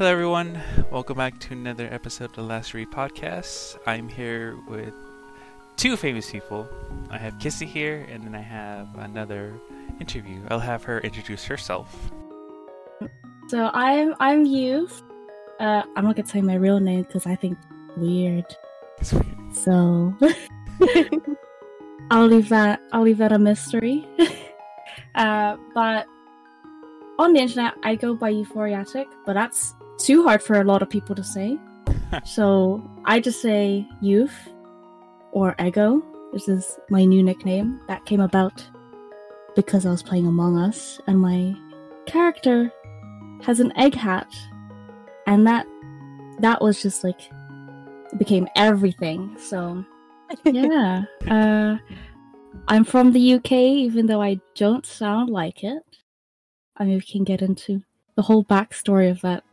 Hello, 0.00 0.12
everyone. 0.12 0.58
Welcome 0.90 1.18
back 1.18 1.38
to 1.40 1.52
another 1.52 1.86
episode 1.92 2.30
of 2.30 2.32
the 2.32 2.42
Last 2.42 2.72
Rupee 2.72 2.90
Podcast. 2.90 3.76
I'm 3.86 4.08
here 4.08 4.56
with 4.66 4.94
two 5.76 5.94
famous 5.94 6.30
people. 6.30 6.66
I 7.10 7.18
have 7.18 7.34
Kissy 7.34 7.66
here, 7.66 8.06
and 8.08 8.24
then 8.24 8.34
I 8.34 8.40
have 8.40 8.96
another 8.96 9.52
interview. 10.00 10.40
I'll 10.48 10.58
have 10.58 10.84
her 10.84 11.00
introduce 11.00 11.44
herself. 11.44 12.10
So 13.48 13.70
I'm 13.74 14.14
I'm 14.20 14.46
Youth. 14.46 15.02
Uh, 15.60 15.82
I'm 15.94 16.04
not 16.04 16.16
gonna 16.16 16.26
tell 16.26 16.40
you 16.40 16.46
my 16.46 16.54
real 16.54 16.80
name 16.80 17.02
because 17.02 17.26
I 17.26 17.34
think 17.34 17.58
weird. 17.94 18.46
It's 19.00 19.12
weird. 19.12 19.54
So 19.54 20.16
I'll 22.10 22.26
leave 22.26 22.48
that 22.48 22.80
I'll 22.94 23.02
leave 23.02 23.18
that 23.18 23.32
a 23.32 23.38
mystery. 23.38 24.08
uh, 25.14 25.58
but 25.74 26.06
on 27.18 27.34
the 27.34 27.40
internet, 27.40 27.74
I 27.82 27.96
go 27.96 28.14
by 28.14 28.32
Euphoriatic, 28.32 29.04
but 29.26 29.34
that's 29.34 29.74
too 30.00 30.24
hard 30.24 30.42
for 30.42 30.60
a 30.60 30.64
lot 30.64 30.82
of 30.82 30.90
people 30.90 31.14
to 31.14 31.24
say. 31.24 31.58
so 32.24 32.82
I 33.04 33.20
just 33.20 33.42
say 33.42 33.86
Youth 34.00 34.48
or 35.32 35.54
Ego. 35.60 36.02
This 36.32 36.48
is 36.48 36.78
my 36.90 37.04
new 37.04 37.22
nickname 37.22 37.80
that 37.88 38.04
came 38.06 38.20
about 38.20 38.64
because 39.56 39.84
I 39.84 39.90
was 39.90 40.02
playing 40.02 40.26
Among 40.26 40.56
Us, 40.56 41.00
and 41.06 41.18
my 41.18 41.54
character 42.06 42.72
has 43.42 43.60
an 43.60 43.76
egg 43.76 43.94
hat, 43.94 44.32
and 45.26 45.46
that 45.46 45.66
that 46.38 46.62
was 46.62 46.80
just 46.80 47.02
like 47.04 47.20
it 48.12 48.18
became 48.18 48.48
everything. 48.56 49.36
So 49.38 49.84
yeah, 50.44 51.04
uh, 51.28 51.78
I'm 52.68 52.84
from 52.84 53.12
the 53.12 53.34
UK, 53.34 53.52
even 53.52 54.06
though 54.06 54.22
I 54.22 54.40
don't 54.54 54.86
sound 54.86 55.30
like 55.30 55.64
it. 55.64 55.82
I 56.76 56.84
mean, 56.84 56.94
we 56.94 57.00
can 57.00 57.24
get 57.24 57.42
into 57.42 57.82
the 58.14 58.22
whole 58.22 58.44
backstory 58.44 59.10
of 59.10 59.20
that 59.22 59.44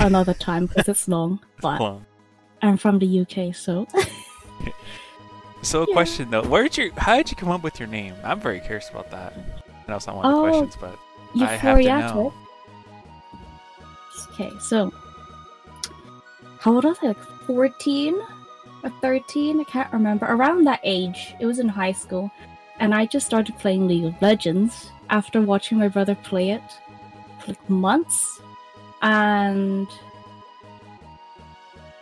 another 0.00 0.34
time 0.34 0.66
because 0.66 0.88
it's 0.88 1.08
long. 1.08 1.40
But 1.60 1.80
Well, 1.80 2.02
I'm 2.62 2.76
from 2.76 2.98
the 2.98 3.20
UK, 3.20 3.54
so 3.54 3.86
so 5.62 5.82
a 5.82 5.86
Yeah. 5.88 5.92
question 5.92 6.30
though, 6.30 6.42
where 6.42 6.62
did 6.64 6.76
you? 6.78 6.92
How 6.96 7.16
did 7.16 7.30
you 7.30 7.36
come 7.36 7.50
up 7.50 7.62
with 7.62 7.78
your 7.78 7.88
name? 7.88 8.14
I'm 8.24 8.40
very 8.40 8.60
curious 8.60 8.88
about 8.90 9.10
that. 9.10 9.32
I 9.36 9.90
know 9.90 9.96
it's 9.96 10.06
not 10.06 10.16
one 10.16 10.26
of 10.26 10.32
the 10.32 10.38
Oh. 10.38 10.42
questions, 10.42 10.76
but 10.80 10.98
I 11.44 11.56
have 11.56 11.78
to 11.78 11.84
know. 11.84 12.32
Okay, 14.32 14.50
so 14.60 14.92
how 16.58 16.74
old 16.74 16.84
was 16.84 16.96
I? 17.02 17.08
Like 17.08 17.22
14 17.46 18.14
or 18.82 18.90
13? 19.00 19.60
I 19.60 19.64
can't 19.64 19.92
remember. 19.92 20.26
Around 20.26 20.64
that 20.66 20.80
age, 20.84 21.34
it 21.40 21.46
was 21.46 21.58
in 21.58 21.68
high 21.68 21.92
school, 21.92 22.30
and 22.78 22.94
I 22.94 23.06
just 23.06 23.26
started 23.26 23.56
playing 23.58 23.88
League 23.88 24.04
of 24.04 24.20
Legends 24.22 24.90
after 25.10 25.40
watching 25.40 25.78
my 25.78 25.88
brother 25.88 26.14
play 26.14 26.50
it 26.50 26.62
for 27.40 27.48
like 27.48 27.70
months, 27.70 28.40
and 29.02 29.88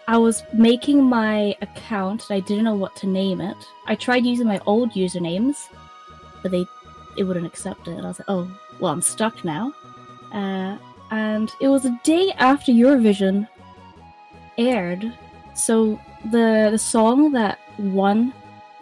I 0.08 0.16
was 0.16 0.42
making 0.54 1.02
my 1.04 1.54
account 1.60 2.30
and 2.30 2.36
I 2.36 2.40
didn't 2.40 2.64
know 2.64 2.74
what 2.74 2.96
to 2.96 3.06
name 3.06 3.40
it. 3.40 3.56
I 3.86 3.94
tried 3.94 4.24
using 4.24 4.46
my 4.46 4.60
old 4.66 4.92
usernames, 4.92 5.68
but 6.42 6.50
they 6.50 6.66
it 7.16 7.24
wouldn't 7.24 7.46
accept 7.46 7.88
it. 7.88 7.92
And 7.92 8.04
I 8.04 8.08
was 8.08 8.18
like, 8.18 8.28
oh, 8.28 8.50
well, 8.80 8.92
I'm 8.92 9.02
stuck 9.02 9.44
now. 9.44 9.72
Uh, 10.32 10.78
and 11.10 11.52
it 11.60 11.68
was 11.68 11.84
a 11.84 12.00
day 12.04 12.32
after 12.38 12.72
Eurovision 12.72 13.48
aired, 14.56 15.12
so 15.54 16.00
the 16.30 16.68
the 16.70 16.78
song 16.78 17.32
that 17.32 17.58
won 17.78 18.32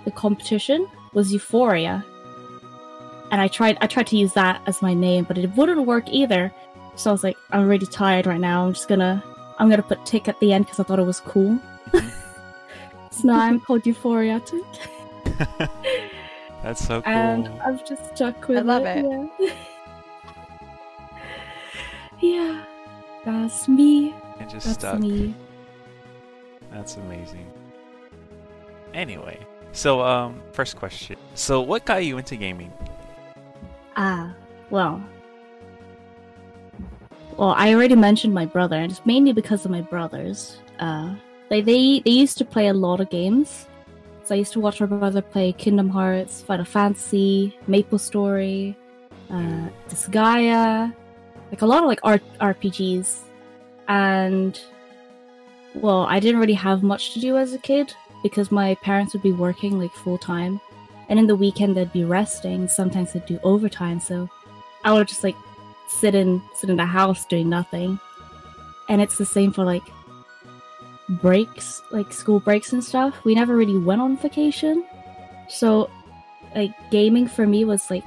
the 0.05 0.11
competition 0.11 0.89
was 1.13 1.33
Euphoria, 1.33 2.05
and 3.31 3.41
I 3.41 3.49
tried 3.49 3.79
I 3.81 3.87
tried 3.87 4.07
to 4.09 4.17
use 4.17 4.33
that 4.35 4.61
as 4.67 4.83
my 4.83 4.95
name, 4.95 5.25
but 5.25 5.39
it 5.39 5.55
wouldn't 5.57 5.87
work 5.87 6.09
either. 6.09 6.53
So 6.97 7.11
I 7.11 7.13
was 7.13 7.23
like, 7.23 7.37
I'm 7.51 7.69
really 7.69 7.87
tired 7.87 8.27
right 8.27 8.41
now. 8.41 8.65
I'm 8.67 8.73
just 8.73 8.89
gonna 8.89 9.23
I'm 9.59 9.69
gonna 9.71 9.83
put 9.83 10.05
tick 10.07 10.29
at 10.29 10.39
the 10.41 10.53
end 10.53 10.65
because 10.67 10.81
I 10.81 10.83
thought 10.83 10.99
it 10.99 11.05
was 11.07 11.21
cool. 11.21 11.59
so 13.11 13.23
now 13.25 13.39
I'm 13.41 13.61
called 13.61 13.83
Euphoriatic, 13.85 14.65
That's 16.63 16.85
so 16.87 17.03
cool. 17.03 17.13
and 17.13 17.49
I've 17.63 17.87
just 17.87 18.17
stuck 18.17 18.49
with 18.49 18.59
I 18.59 18.61
love 18.63 18.85
it. 18.87 19.05
it. 19.05 19.31
Yeah. 19.39 19.55
yeah, 22.21 22.65
that's 23.25 23.69
me. 23.69 24.15
it 24.41 24.49
just 24.49 24.67
That's 24.67 24.79
stuck. 24.79 24.99
me. 25.01 25.35
That's 26.73 26.97
amazing. 26.97 27.47
Anyway, 28.95 29.39
so 29.73 30.01
um, 30.01 30.41
first 30.53 30.77
question. 30.77 31.17
So, 31.35 31.61
what 31.61 31.85
got 31.85 32.05
you 32.05 32.17
into 32.19 32.37
gaming? 32.37 32.73
Ah, 33.97 34.35
well. 34.71 35.03
Well, 37.37 37.55
I 37.57 37.75
already 37.75 37.97
mentioned 37.97 38.33
my 38.33 38.47
brother, 38.47 38.77
and 38.77 38.91
it's 38.91 39.05
mainly 39.05 39.33
because 39.33 39.65
of 39.65 39.71
my 39.71 39.83
brothers. 39.83 40.59
Uh, 40.79 41.15
they 41.51 41.61
they 41.61 42.01
they 42.01 42.11
used 42.11 42.39
to 42.39 42.45
play 42.45 42.69
a 42.69 42.75
lot 42.75 43.01
of 43.01 43.11
games. 43.11 43.67
So 44.25 44.35
I 44.35 44.39
used 44.39 44.53
to 44.55 44.61
watch 44.61 44.81
my 44.81 44.87
brother 44.87 45.23
play 45.23 45.53
Kingdom 45.53 45.89
Hearts, 45.89 46.43
Final 46.43 46.65
Fantasy, 46.65 47.57
Maple 47.69 47.99
Story, 47.99 48.77
uh, 49.31 49.69
Disgaea, 49.89 50.93
like 51.51 51.63
a 51.63 51.67
lot 51.67 51.83
of 51.85 51.89
like 51.89 52.01
R- 52.03 52.21
RPGs. 52.41 53.21
And 53.87 54.61
well, 55.75 56.07
I 56.09 56.19
didn't 56.19 56.41
really 56.41 56.55
have 56.55 56.83
much 56.83 57.13
to 57.15 57.21
do 57.21 57.37
as 57.37 57.53
a 57.53 57.59
kid 57.59 57.95
because 58.23 58.51
my 58.51 58.75
parents 58.77 59.13
would 59.13 59.23
be 59.23 59.33
working 59.33 59.79
like 59.79 59.93
full 59.93 60.19
time 60.19 60.61
and 61.09 61.19
in 61.19 61.27
the 61.27 61.37
weekend 61.37 61.77
they'd 61.77 61.93
be 61.93 62.05
resting. 62.05 62.67
Sometimes 62.67 63.13
they'd 63.13 63.27
do 63.27 63.39
overtime, 63.45 64.01
so 64.01 64.29
I 64.85 64.93
would 64.93 65.07
just 65.07 65.23
like 65.23 65.37
sit 65.89 66.15
in 66.15 66.43
sit 66.55 66.71
in 66.71 66.77
the 66.77 66.87
house 66.87 67.25
doing 67.25 67.49
nothing. 67.49 67.99
And 68.89 69.01
it's 69.03 69.19
the 69.19 69.27
same 69.27 69.53
for 69.53 69.65
like 69.65 69.83
breaks, 71.09 71.83
like 71.91 72.13
school 72.13 72.41
breaks 72.41 72.73
and 72.73 72.83
stuff. 72.83 73.25
We 73.25 73.35
never 73.35 73.57
really 73.57 73.79
went 73.79 74.01
on 74.01 74.17
vacation, 74.17 74.85
so 75.49 75.91
like 76.55 76.73
gaming 76.91 77.27
for 77.27 77.47
me 77.47 77.65
was 77.65 77.91
like 77.91 78.05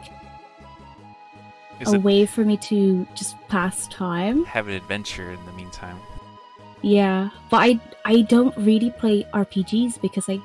Is 1.79 1.93
a 1.93 1.99
way 1.99 2.25
for 2.25 2.43
me 2.43 2.57
to 2.57 3.05
just 3.15 3.35
pass 3.47 3.87
time. 3.87 4.43
have 4.45 4.67
an 4.67 4.73
adventure 4.73 5.31
in 5.31 5.45
the 5.45 5.51
meantime? 5.53 5.97
Yeah, 6.81 7.29
but 7.49 7.57
I 7.57 7.79
I 8.05 8.21
don't 8.21 8.55
really 8.57 8.91
play 8.91 9.25
RPGs 9.33 10.01
because 10.01 10.29
I 10.29 10.39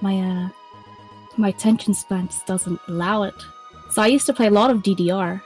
my 0.00 0.18
uh 0.20 0.48
my 1.36 1.48
attention 1.48 1.94
span 1.94 2.26
just 2.28 2.46
doesn't 2.46 2.80
allow 2.88 3.22
it. 3.22 3.34
So 3.90 4.02
I 4.02 4.08
used 4.08 4.26
to 4.26 4.32
play 4.32 4.46
a 4.46 4.50
lot 4.50 4.70
of 4.70 4.82
DDR. 4.82 5.40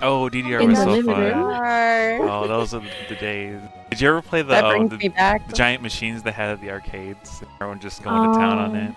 Oh, 0.00 0.28
DDR 0.30 0.60
In 0.62 0.70
was 0.70 0.78
so 0.78 1.02
fun. 1.02 1.20
room. 1.20 2.28
Oh, 2.30 2.46
those 2.46 2.72
are 2.74 2.82
the 3.08 3.16
days. 3.16 3.60
Did 3.90 4.00
you 4.00 4.08
ever 4.10 4.22
play 4.22 4.42
the 4.42 4.48
that 4.48 4.64
um, 4.64 4.88
the, 4.88 5.08
back. 5.08 5.48
the 5.48 5.54
giant 5.54 5.82
machines 5.82 6.22
they 6.22 6.30
had 6.30 6.50
at 6.50 6.60
the 6.60 6.70
arcades? 6.70 7.42
Everyone 7.56 7.80
just 7.80 8.02
going 8.02 8.30
to 8.32 8.38
town 8.38 8.58
on 8.58 8.76
Oh. 8.76 8.80
it. 8.90 8.94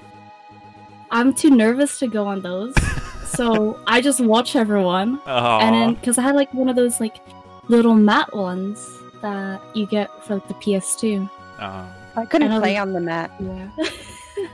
I'm 1.10 1.34
too 1.34 1.50
nervous 1.50 1.98
to 2.00 2.08
go 2.08 2.26
on 2.28 2.42
those, 2.42 2.74
so 3.26 3.80
I 3.88 4.00
just 4.02 4.20
watch 4.22 4.56
everyone. 4.56 5.20
Oh, 5.26 5.60
And 5.60 5.76
then 5.76 5.94
because 5.96 6.18
I 6.18 6.22
had 6.22 6.36
like 6.36 6.54
one 6.54 6.70
of 6.70 6.76
those 6.76 7.00
like 7.00 7.18
little 7.68 7.96
mat 7.96 8.34
ones 8.36 8.88
that 9.22 9.62
you 9.74 9.86
get 9.88 10.10
for 10.24 10.36
like 10.36 10.48
the 10.48 10.54
PS2. 10.56 11.30
I 11.60 12.26
couldn't 12.26 12.50
I 12.52 12.56
know 12.56 12.60
play 12.62 12.74
they- 12.74 12.78
on 12.78 12.94
the 12.94 13.02
mat. 13.02 13.32
Yeah. 13.40 13.68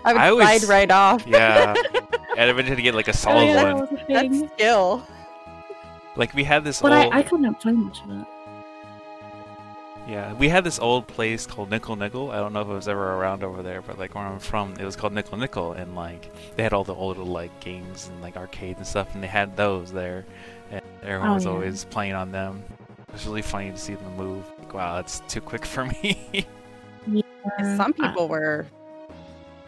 I 0.05 0.13
would 0.13 0.17
I 0.21 0.29
always- 0.29 0.61
slide 0.61 0.69
right 0.69 0.91
off. 0.91 1.25
yeah. 1.27 1.73
and 2.37 2.49
eventually 2.49 2.75
to 2.77 2.81
get 2.81 2.95
like 2.95 3.07
a 3.07 3.13
solid 3.13 3.41
Oh, 3.41 3.45
yeah, 3.45 3.63
one. 3.73 3.81
that 3.81 3.91
was 3.91 3.99
a 4.01 4.05
thing. 4.05 4.39
That's 4.41 4.53
skill. 4.53 5.05
Like 6.17 6.33
we 6.33 6.43
had 6.43 6.63
this 6.63 6.81
But 6.81 6.91
old, 6.91 7.13
I, 7.13 7.19
I 7.19 7.23
couldn't 7.23 7.55
play 7.55 7.71
much 7.73 8.01
of 8.03 8.09
it. 8.11 8.25
yeah, 10.07 10.33
we 10.33 10.49
had 10.49 10.63
this 10.63 10.79
old 10.79 11.07
place 11.07 11.45
called 11.45 11.69
Nickel 11.69 11.95
Nickel. 11.95 12.31
I 12.31 12.37
don't 12.37 12.53
know 12.53 12.61
if 12.61 12.67
it 12.67 12.71
was 12.73 12.87
ever 12.87 13.13
around 13.13 13.43
over 13.43 13.61
there, 13.61 13.81
but 13.81 13.99
like 13.99 14.15
where 14.15 14.23
I'm 14.23 14.39
from, 14.39 14.73
it 14.79 14.83
was 14.85 14.95
called 14.95 15.13
Nickel 15.13 15.37
Nickel, 15.37 15.73
and 15.73 15.95
like 15.95 16.31
they 16.55 16.63
had 16.63 16.73
all 16.73 16.83
the 16.83 16.95
old 16.95 17.17
like 17.17 17.57
games 17.59 18.07
and 18.11 18.21
like 18.21 18.35
arcades 18.37 18.77
and 18.79 18.87
stuff, 18.87 19.13
and 19.13 19.21
they 19.23 19.27
had 19.27 19.55
those 19.55 19.91
there, 19.91 20.25
and 20.71 20.81
everyone 21.03 21.29
Oh, 21.29 21.33
was 21.35 21.45
yeah. 21.45 21.51
always 21.51 21.85
playing 21.85 22.13
on 22.13 22.31
them. 22.31 22.63
It 23.07 23.13
was 23.13 23.25
really 23.27 23.41
funny 23.41 23.71
to 23.71 23.77
see 23.77 23.95
them 23.95 24.15
move. 24.17 24.43
Like, 24.59 24.73
wow, 24.73 24.95
that's 24.95 25.19
too 25.27 25.41
quick 25.41 25.65
for 25.65 25.85
me. 25.85 26.45
Uh, 27.59 27.77
Some 27.77 27.93
people 27.93 28.27
were 28.27 28.65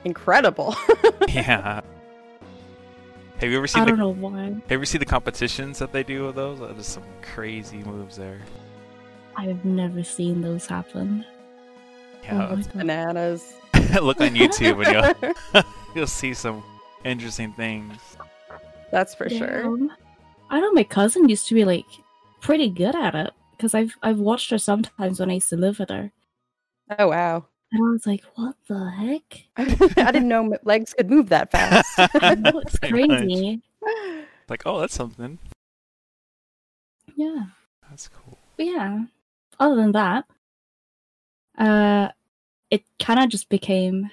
incredible. 0.04 0.76
yeah. 1.30 1.82
Have 3.40 3.50
you 3.50 3.58
ever 3.58 3.68
seen 3.68 3.84
I 3.84 3.86
the 3.86 3.92
don't 3.92 4.00
know 4.00 4.10
why. 4.10 4.44
Have 4.44 4.54
you 4.54 4.62
ever 4.76 4.86
seen 4.86 5.00
the 5.00 5.06
competitions 5.06 5.80
that 5.80 5.92
they 5.94 6.04
do 6.04 6.26
with 6.26 6.36
those? 6.36 6.60
There's 6.60 6.86
some 6.86 7.04
crazy 7.22 7.78
moves 7.84 8.18
there. 8.18 8.40
I've 9.38 9.64
never 9.64 10.04
seen 10.04 10.42
those 10.42 10.66
happen. 10.68 11.26
Yeah, 12.24 12.50
Oh. 12.52 12.62
Bananas. 12.76 13.54
look 14.02 14.20
on 14.20 14.32
YouTube 14.36 14.86
and 14.86 15.34
you'll 15.54 15.64
you'll 15.96 16.08
see 16.08 16.34
some 16.34 16.64
interesting 17.06 17.54
things. 17.54 17.96
That's 18.92 19.16
for 19.16 19.30
sure. 19.30 19.66
I 20.50 20.60
know 20.60 20.72
my 20.74 20.84
cousin 20.84 21.30
used 21.30 21.48
to 21.48 21.54
be 21.56 21.64
like 21.64 21.86
pretty 22.42 22.70
good 22.70 22.96
at 22.96 23.16
it 23.16 23.32
because 23.56 23.74
I've 23.74 23.96
I've 24.02 24.20
watched 24.20 24.50
her 24.52 24.58
sometimes 24.58 25.20
when 25.20 25.30
I 25.30 25.36
used 25.36 25.50
to 25.50 25.56
live 25.58 25.80
with 25.80 25.90
her, 25.90 26.12
Oh 26.98 27.08
wow. 27.08 27.46
And 27.72 27.88
I 27.88 27.92
was 27.92 28.08
like, 28.08 28.24
"What 28.36 28.56
the 28.68 28.90
heck? 28.90 29.44
I 29.98 30.12
didn't 30.12 30.28
know 30.28 30.58
legs 30.64 30.94
could 30.94 31.10
move 31.10 31.30
that 31.30 31.52
fast. 31.52 31.88
I 32.16 32.36
know 32.36 32.60
it's 32.60 32.78
Pretty 32.80 33.08
much. 33.08 33.20
crazy." 33.20 33.62
Like, 34.50 34.64
oh, 34.66 34.80
that's 34.80 34.96
something. 34.96 35.38
Yeah, 37.16 37.44
That's 37.88 38.08
cool. 38.08 38.38
but 38.58 38.66
yeah. 38.66 39.04
Other 39.60 39.76
than 39.76 39.92
that, 39.92 40.26
uh, 41.58 42.10
it 42.72 42.84
kind 43.00 43.20
of 43.20 43.30
just 43.30 43.50
became 43.50 44.10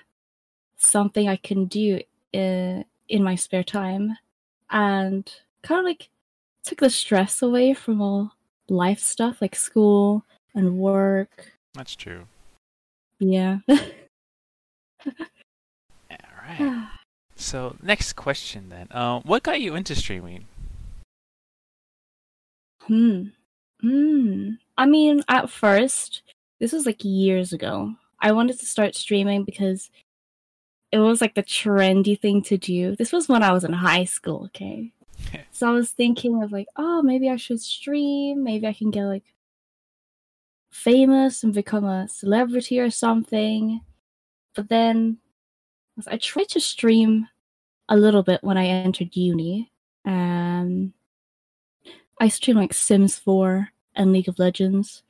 something 0.77 1.27
I 1.27 1.37
can 1.37 1.65
do 1.67 2.01
in, 2.35 2.85
in 3.09 3.23
my 3.23 3.35
spare 3.35 3.65
time 3.65 4.19
and 4.69 5.31
kind 5.63 5.79
of 5.79 5.85
like 5.87 6.11
took 6.65 6.81
the 6.81 6.91
stress 6.91 7.41
away 7.41 7.73
from 7.73 8.03
all 8.03 8.33
life 8.69 8.99
stuff 9.01 9.41
like 9.41 9.55
school 9.57 10.25
and 10.55 10.77
work. 10.79 11.53
That's 11.75 11.95
true. 11.97 12.27
Yeah. 13.19 13.59
All 13.69 13.77
right. 16.11 16.89
So 17.37 17.77
next 17.83 18.15
question 18.15 18.69
then. 18.69 18.89
Um, 18.91 19.23
what 19.25 19.43
got 19.43 19.61
you 19.61 19.75
into 19.75 19.95
streaming? 19.95 20.47
Hmm. 22.83 23.25
Hmm. 23.81 24.51
I 24.79 24.87
mean, 24.87 25.23
at 25.29 25.51
first, 25.51 26.23
this 26.61 26.73
was 26.73 26.87
like 26.87 27.05
years 27.05 27.53
ago. 27.53 27.95
I 28.21 28.33
wanted 28.33 28.59
to 28.59 28.67
start 28.67 28.95
streaming 28.95 29.45
because 29.45 29.91
it 30.93 30.99
was 30.99 31.21
like 31.21 31.35
the 31.35 31.43
trendy 31.43 32.19
thing 32.19 32.43
to 32.43 32.57
do. 32.57 32.97
This 32.97 33.13
was 33.13 33.29
when 33.29 33.43
I 33.43 33.53
was 33.53 33.65
in 33.65 33.73
high 33.73 34.05
school, 34.05 34.45
okay? 34.47 34.93
so 35.51 35.69
I 35.69 35.73
was 35.73 35.91
thinking 35.91 36.43
of 36.43 36.53
like, 36.53 36.69
oh, 36.77 37.03
maybe 37.03 37.29
I 37.29 37.37
should 37.37 37.61
stream. 37.61 38.45
Maybe 38.45 38.67
I 38.67 38.73
can 38.73 38.91
get 38.91 39.05
like 39.05 39.25
famous 40.77 41.43
and 41.43 41.55
become 41.55 41.85
a 41.85 42.07
celebrity 42.09 42.79
or 42.79 42.91
something. 42.91 43.81
But 44.55 44.69
then 44.69 45.19
I 46.07 46.19
tried 46.19 46.51
to 46.51 46.61
stream 46.61 47.27
a 47.89 47.97
little 47.97 48.23
bit 48.23 48.45
when 48.45 48.59
I 48.59 48.67
entered 48.67 49.17
uni. 49.17 49.73
Um, 50.05 50.93
I 52.21 52.29
streamed 52.29 52.61
like 52.61 52.75
Sims 52.75 53.19
4 53.19 53.71
and 53.95 54.13
League 54.13 54.29
of 54.29 54.39
Legends, 54.39 55.03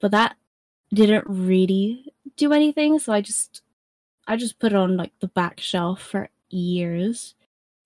but 0.00 0.10
that 0.10 0.36
didn't 0.92 1.24
really 1.26 2.12
do 2.36 2.52
anything. 2.52 2.98
So 2.98 3.12
I 3.12 3.20
just, 3.20 3.62
I 4.26 4.36
just 4.36 4.58
put 4.58 4.72
it 4.72 4.76
on 4.76 4.96
like 4.96 5.12
the 5.20 5.28
back 5.28 5.58
shelf 5.58 6.02
for 6.02 6.28
years 6.50 7.34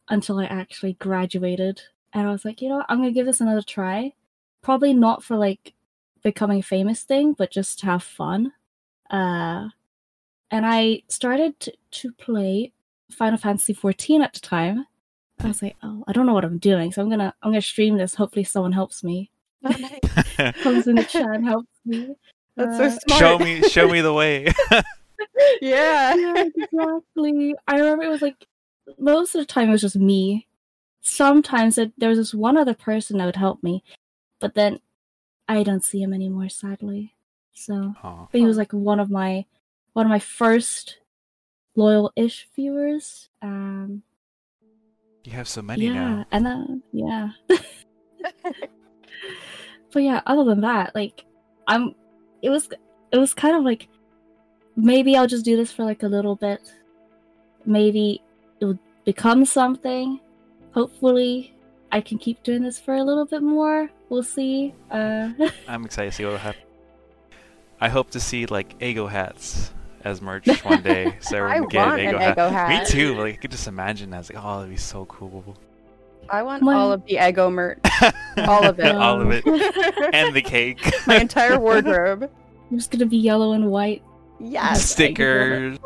until 0.08 0.38
I 0.38 0.44
actually 0.44 0.94
graduated. 0.94 1.82
And 2.12 2.28
I 2.28 2.32
was 2.32 2.44
like, 2.44 2.60
you 2.60 2.68
know, 2.68 2.78
what? 2.78 2.86
I'm 2.88 2.98
gonna 2.98 3.12
give 3.12 3.26
this 3.26 3.40
another 3.40 3.62
try. 3.62 4.12
Probably 4.60 4.92
not 4.92 5.22
for 5.22 5.36
like 5.36 5.74
becoming 6.22 6.62
famous 6.62 7.02
thing, 7.02 7.32
but 7.32 7.50
just 7.50 7.78
to 7.80 7.86
have 7.86 8.02
fun. 8.02 8.52
Uh, 9.10 9.68
and 10.50 10.66
I 10.66 11.02
started 11.08 11.58
to, 11.60 11.72
to 11.90 12.12
play 12.12 12.72
Final 13.10 13.38
Fantasy 13.38 13.72
14 13.72 14.22
at 14.22 14.32
the 14.34 14.40
time. 14.40 14.86
I 15.40 15.48
was 15.48 15.62
like, 15.62 15.76
oh, 15.82 16.04
I 16.06 16.12
don't 16.12 16.26
know 16.26 16.34
what 16.34 16.44
I'm 16.44 16.58
doing, 16.58 16.92
so 16.92 17.02
I'm 17.02 17.10
gonna 17.10 17.34
I'm 17.42 17.50
gonna 17.50 17.60
stream 17.62 17.96
this. 17.96 18.14
Hopefully, 18.14 18.44
someone 18.44 18.72
helps 18.72 19.02
me. 19.02 19.30
Comes 20.62 20.86
in 20.86 20.96
the 20.96 21.04
chat 21.08 21.26
and 21.34 21.44
helps 21.44 21.68
me. 21.84 22.14
That's 22.56 22.78
Uh, 22.78 22.90
so 22.90 22.98
smart. 23.06 23.18
show 23.20 23.38
me, 23.38 23.62
show 23.62 23.88
me 23.88 24.00
the 24.02 24.12
way. 24.12 24.46
yeah. 25.60 26.14
yeah, 26.14 26.44
exactly. 26.56 27.54
I 27.66 27.76
remember 27.78 28.04
it 28.04 28.08
was 28.08 28.22
like 28.22 28.46
most 28.98 29.34
of 29.34 29.40
the 29.40 29.46
time 29.46 29.68
it 29.68 29.72
was 29.72 29.80
just 29.80 29.96
me. 29.96 30.46
Sometimes 31.00 31.78
it, 31.78 31.92
there 31.98 32.08
was 32.08 32.18
this 32.18 32.34
one 32.34 32.56
other 32.56 32.74
person 32.74 33.18
that 33.18 33.26
would 33.26 33.36
help 33.36 33.62
me, 33.62 33.82
but 34.38 34.54
then 34.54 34.78
I 35.58 35.62
don't 35.62 35.84
see 35.84 36.02
him 36.02 36.12
anymore, 36.12 36.48
sadly. 36.48 37.14
So, 37.52 37.94
Aw. 38.02 38.26
but 38.30 38.38
he 38.38 38.46
was 38.46 38.56
like 38.56 38.72
one 38.72 39.00
of 39.00 39.10
my 39.10 39.44
one 39.92 40.06
of 40.06 40.10
my 40.10 40.18
first 40.18 40.98
loyal-ish 41.76 42.48
viewers. 42.54 43.28
Um, 43.42 44.02
you 45.24 45.32
have 45.32 45.48
so 45.48 45.62
many 45.62 45.86
yeah, 45.86 45.92
now. 45.92 46.26
and 46.32 46.46
then 46.46 46.82
yeah. 46.92 47.28
but 49.92 50.02
yeah, 50.02 50.22
other 50.26 50.44
than 50.44 50.62
that, 50.62 50.94
like 50.94 51.24
I'm 51.66 51.94
it 52.40 52.50
was 52.50 52.68
it 53.12 53.18
was 53.18 53.34
kind 53.34 53.56
of 53.56 53.62
like 53.62 53.88
maybe 54.76 55.16
I'll 55.16 55.26
just 55.26 55.44
do 55.44 55.56
this 55.56 55.72
for 55.72 55.84
like 55.84 56.02
a 56.02 56.08
little 56.08 56.36
bit. 56.36 56.60
Maybe 57.64 58.22
it 58.60 58.64
will 58.64 58.78
become 59.04 59.44
something. 59.44 60.18
Hopefully 60.72 61.54
I 61.92 62.00
can 62.00 62.18
keep 62.18 62.42
doing 62.42 62.62
this 62.62 62.80
for 62.80 62.94
a 62.94 63.04
little 63.04 63.26
bit 63.26 63.42
more. 63.42 63.90
We'll 64.12 64.22
see. 64.22 64.74
Uh 64.90 65.30
I'm 65.68 65.86
excited 65.86 66.10
to 66.10 66.16
see 66.18 66.24
what 66.24 66.32
will 66.32 66.38
happen. 66.38 66.60
I 67.80 67.88
hope 67.88 68.10
to 68.10 68.20
see 68.20 68.44
like 68.44 68.74
Ego 68.82 69.06
hats 69.06 69.72
as 70.04 70.20
merch 70.20 70.46
one 70.64 70.82
day, 70.82 71.16
so 71.20 71.38
I 71.38 71.56
everyone 71.56 71.60
can 71.62 71.68
get 71.70 71.86
want 71.86 72.00
an 72.02 72.14
an 72.16 72.32
Ego 72.32 72.48
hat. 72.50 72.70
Hat. 72.70 72.80
Me 72.84 72.90
too. 72.90 73.14
Like 73.14 73.34
I 73.34 73.36
could 73.38 73.50
just 73.52 73.66
imagine 73.68 74.12
as 74.12 74.30
like, 74.30 74.44
oh, 74.44 74.56
that'd 74.58 74.68
be 74.70 74.76
so 74.76 75.06
cool. 75.06 75.56
I 76.28 76.42
want 76.42 76.62
My- 76.62 76.74
all 76.74 76.92
of 76.92 77.06
the 77.06 77.26
Ego 77.26 77.48
merch. 77.48 77.78
All 78.36 78.64
of 78.66 78.78
it. 78.78 78.94
All 78.94 79.18
of 79.22 79.30
it. 79.30 79.46
and 79.46 80.14
And 80.14 80.36
the 80.36 80.42
cake. 80.42 80.92
my 81.06 81.16
entire 81.18 81.58
wardrobe. 81.58 82.30
I'm 82.70 82.76
just 82.78 82.90
gonna 82.90 83.06
be 83.06 83.16
yellow 83.16 83.52
and 83.52 83.70
white. 83.70 84.02
Yes. 84.40 84.84
Stickers. 84.90 85.78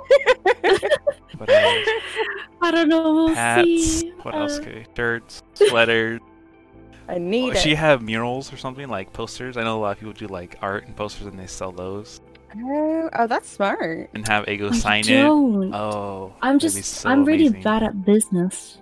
what 1.36 1.48
else? 1.48 1.88
I 2.60 2.70
don't 2.72 2.88
know, 2.88 3.14
we'll 3.14 3.34
Hats. 3.34 3.66
see. 4.00 4.10
What 4.22 4.34
else? 4.34 4.58
Uh, 4.58 4.62
Could 4.64 4.74
be? 4.74 4.86
Shirts, 4.96 5.42
sweaters. 5.54 6.20
I 7.08 7.18
need 7.18 7.50
Does 7.50 7.58
it. 7.58 7.62
she 7.62 7.74
have 7.76 8.02
murals 8.02 8.52
or 8.52 8.56
something 8.56 8.88
like 8.88 9.12
posters? 9.12 9.56
I 9.56 9.62
know 9.64 9.78
a 9.78 9.80
lot 9.80 9.92
of 9.92 9.98
people 9.98 10.12
do 10.12 10.26
like 10.26 10.56
art 10.60 10.86
and 10.86 10.96
posters 10.96 11.26
and 11.26 11.38
they 11.38 11.46
sell 11.46 11.72
those 11.72 12.20
Oh, 12.58 13.10
oh, 13.12 13.26
that's 13.26 13.48
smart. 13.48 14.08
and 14.14 14.26
have 14.28 14.48
Ego 14.48 14.70
I 14.70 14.72
sign 14.72 15.00
it. 15.04 15.22
don't. 15.22 15.74
Oh, 15.74 16.34
I'm 16.42 16.58
just 16.58 16.82
so 16.84 17.08
I'm 17.10 17.24
really 17.24 17.46
amazing. 17.48 17.62
bad 17.62 17.82
at 17.82 18.04
business. 18.04 18.78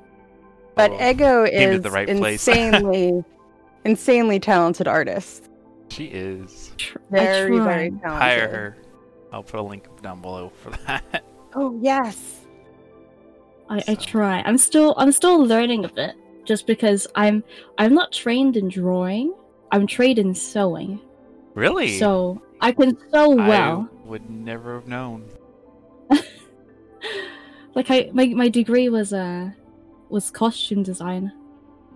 But 0.77 0.93
Oh, 0.93 1.11
Ego 1.11 1.45
is 1.45 1.81
the 1.83 1.91
right 1.91 2.07
place. 2.07 2.47
insanely, 2.47 3.25
insanely 3.85 4.39
talented 4.41 4.87
artist. 4.87 5.51
she 5.89 6.05
is. 6.07 6.73
Very, 7.11 7.59
very 7.59 7.91
talented. 7.91 8.05
Hire 8.05 8.49
her. 8.49 8.77
I'll 9.33 9.43
put 9.43 9.59
a 9.59 9.63
link 9.63 9.87
down 10.03 10.21
below 10.21 10.53
for 10.63 10.71
that. 10.87 11.25
Oh 11.55 11.77
yes. 11.83 12.41
I, 13.69 13.83
I 13.89 13.95
try. 13.97 14.43
I'm 14.47 14.59
still 14.59 14.95
I'm 14.99 15.11
still 15.13 15.45
learning 15.45 15.85
a 15.85 15.89
bit 15.89 16.15
just 16.45 16.67
because 16.67 17.07
I'm 17.15 17.43
I'm 17.79 17.95
not 17.95 18.13
trained 18.13 18.57
in 18.57 18.69
drawing. 18.69 19.35
I'm 19.73 19.87
trained 19.87 20.19
in 20.19 20.35
sewing. 20.35 21.01
really? 21.55 21.99
So 21.99 22.41
I 22.61 22.73
can 22.73 22.97
sew 23.11 23.31
well. 23.31 23.89
I 24.05 24.09
would 24.09 24.29
never 24.31 24.75
have 24.75 24.87
known. 24.89 25.29
Like 27.75 27.91
I 27.91 28.09
my, 28.13 28.27
my 28.27 28.49
degree 28.49 28.89
was 28.89 29.13
uh 29.13 29.51
was 30.09 30.31
costume 30.31 30.83
design. 30.85 31.33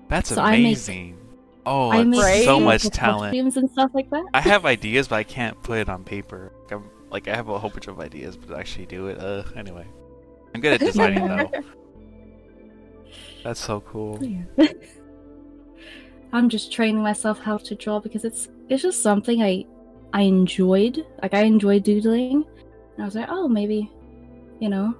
That's 0.08 0.30
So 0.34 0.42
I 0.42 0.52
make- 0.52 0.60
amazing. 0.60 1.18
oh, 1.66 1.90
I 1.92 2.02
make 2.02 2.44
so 2.44 2.58
much 2.58 2.82
talent. 2.90 3.32
costumes 3.32 3.56
and 3.58 3.70
stuff 3.70 3.90
like 3.94 4.10
that. 4.10 4.24
I 4.34 4.40
have 4.40 4.64
ideas, 4.76 5.06
but 5.08 5.16
I 5.16 5.22
can't 5.22 5.60
put 5.62 5.78
it 5.78 5.88
on 5.88 6.02
paper. 6.02 6.52
I'm, 6.72 6.90
like 7.10 7.28
I 7.28 7.36
have 7.36 7.48
a 7.48 7.58
whole 7.58 7.70
bunch 7.70 7.86
of 7.86 8.00
ideas, 8.00 8.36
but 8.36 8.58
actually 8.58 8.86
do 8.86 9.06
it. 9.06 9.18
Uh, 9.20 9.44
anyway, 9.54 9.86
I'm 10.54 10.60
good 10.60 10.72
at 10.74 10.80
designing 10.88 11.28
though. 11.28 11.50
That's 13.48 13.60
so 13.64 13.80
cool. 13.80 14.18
Yeah. 14.22 14.66
I'm 16.34 16.50
just 16.50 16.70
training 16.70 17.02
myself 17.02 17.38
how 17.38 17.56
to 17.56 17.74
draw 17.74 17.98
because 17.98 18.26
it's 18.26 18.48
it's 18.68 18.82
just 18.82 19.02
something 19.02 19.42
I 19.42 19.64
I 20.12 20.20
enjoyed. 20.22 21.06
Like 21.22 21.32
I 21.32 21.44
enjoy 21.44 21.80
doodling. 21.80 22.44
And 22.94 23.02
I 23.02 23.06
was 23.06 23.14
like, 23.14 23.30
oh 23.30 23.48
maybe, 23.48 23.90
you 24.60 24.68
know, 24.68 24.94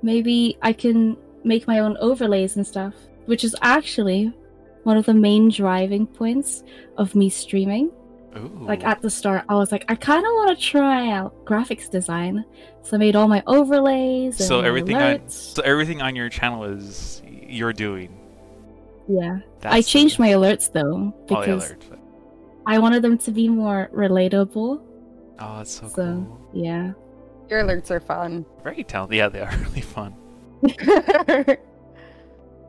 maybe 0.00 0.56
I 0.62 0.72
can 0.72 1.18
make 1.44 1.66
my 1.66 1.80
own 1.80 1.98
overlays 1.98 2.56
and 2.56 2.66
stuff. 2.66 2.94
Which 3.26 3.44
is 3.44 3.54
actually 3.60 4.32
one 4.84 4.96
of 4.96 5.04
the 5.04 5.12
main 5.12 5.50
driving 5.50 6.06
points 6.06 6.64
of 6.96 7.14
me 7.14 7.28
streaming. 7.28 7.90
Ooh. 8.38 8.58
Like 8.62 8.84
at 8.84 9.02
the 9.02 9.10
start, 9.10 9.44
I 9.50 9.54
was 9.56 9.70
like, 9.70 9.84
I 9.90 9.96
kind 9.96 10.24
of 10.24 10.32
want 10.32 10.58
to 10.58 10.64
try 10.64 11.10
out 11.10 11.44
graphics 11.44 11.90
design, 11.90 12.44
so 12.82 12.96
I 12.96 12.98
made 12.98 13.14
all 13.14 13.28
my 13.28 13.42
overlays. 13.46 14.40
And 14.40 14.48
So 14.48 14.60
everything 14.62 14.96
on- 14.96 15.28
so 15.28 15.62
everything 15.62 16.00
on 16.00 16.16
your 16.16 16.30
channel 16.30 16.64
is 16.64 17.20
you're 17.54 17.72
doing. 17.72 18.18
yeah. 19.08 19.38
That's 19.60 19.74
I 19.74 19.82
changed 19.82 20.18
my 20.18 20.30
alerts 20.30 20.70
though 20.72 21.14
oh, 21.30 21.40
yeah, 21.40 21.40
because. 21.46 21.74
I 22.66 22.78
wanted 22.78 23.02
them 23.02 23.18
to 23.18 23.30
be 23.30 23.48
more 23.48 23.90
relatable. 23.92 24.80
Oh, 25.38 25.56
that's 25.58 25.70
so, 25.70 25.88
So- 25.88 25.94
cool. 25.94 26.48
Yeah. 26.54 26.92
Your 27.50 27.62
alerts 27.62 27.90
are 27.90 28.00
fun. 28.00 28.46
Very 28.62 28.82
talented. 28.84 29.18
Yeah, 29.18 29.28
they 29.28 29.40
are 29.40 29.54
really 29.66 29.82
fun. 29.82 30.14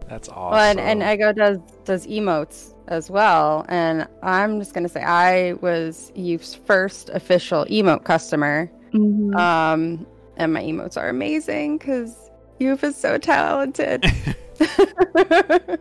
That's 0.07 0.29
awesome. 0.29 0.51
Well, 0.51 0.53
and, 0.55 0.79
and 0.79 1.01
Ego 1.01 1.31
does 1.33 1.57
does 1.85 2.05
emotes 2.07 2.73
as 2.89 3.09
well. 3.09 3.65
And 3.69 4.07
I'm 4.21 4.59
just 4.59 4.73
gonna 4.73 4.89
say 4.89 5.01
I 5.01 5.53
was 5.53 6.11
Youth's 6.13 6.53
first 6.53 7.09
official 7.09 7.65
emote 7.65 8.03
customer. 8.03 8.69
Mhm. 8.93 9.35
Um, 9.35 10.05
and 10.37 10.53
my 10.53 10.61
emotes 10.61 10.97
are 10.97 11.09
amazing 11.09 11.77
because 11.77 12.29
Youth 12.59 12.83
is 12.83 12.95
so 12.95 13.17
talented. 13.17 14.05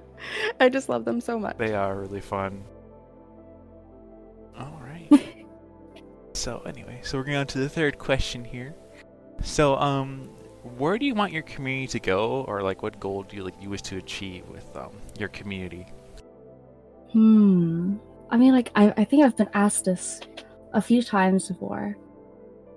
I 0.60 0.68
just 0.68 0.88
love 0.88 1.04
them 1.04 1.20
so 1.20 1.38
much. 1.38 1.56
they 1.58 1.74
are 1.74 1.96
really 1.96 2.20
fun. 2.20 2.64
All 4.58 4.80
right. 4.82 5.08
so 6.32 6.62
anyway, 6.66 7.00
so 7.02 7.18
we're 7.18 7.24
going 7.24 7.36
on 7.36 7.46
to 7.48 7.58
the 7.58 7.68
third 7.68 7.98
question 7.98 8.44
here. 8.44 8.74
So 9.42 9.76
um, 9.76 10.30
where 10.78 10.98
do 10.98 11.06
you 11.06 11.14
want 11.14 11.32
your 11.32 11.42
community 11.42 11.88
to 11.88 12.00
go, 12.00 12.44
or 12.48 12.62
like 12.62 12.82
what 12.82 12.98
goal 13.00 13.22
do 13.22 13.36
you 13.36 13.44
like 13.44 13.54
you 13.60 13.68
wish 13.70 13.82
to 13.82 13.96
achieve 13.98 14.48
with 14.48 14.76
um 14.76 14.92
your 15.18 15.28
community? 15.28 15.86
Hmm. 17.12 17.96
I 18.30 18.36
mean, 18.36 18.52
like 18.52 18.70
I, 18.74 18.92
I 18.96 19.04
think 19.04 19.24
I've 19.24 19.36
been 19.36 19.50
asked 19.54 19.84
this 19.84 20.20
a 20.72 20.82
few 20.82 21.02
times 21.02 21.48
before, 21.48 21.96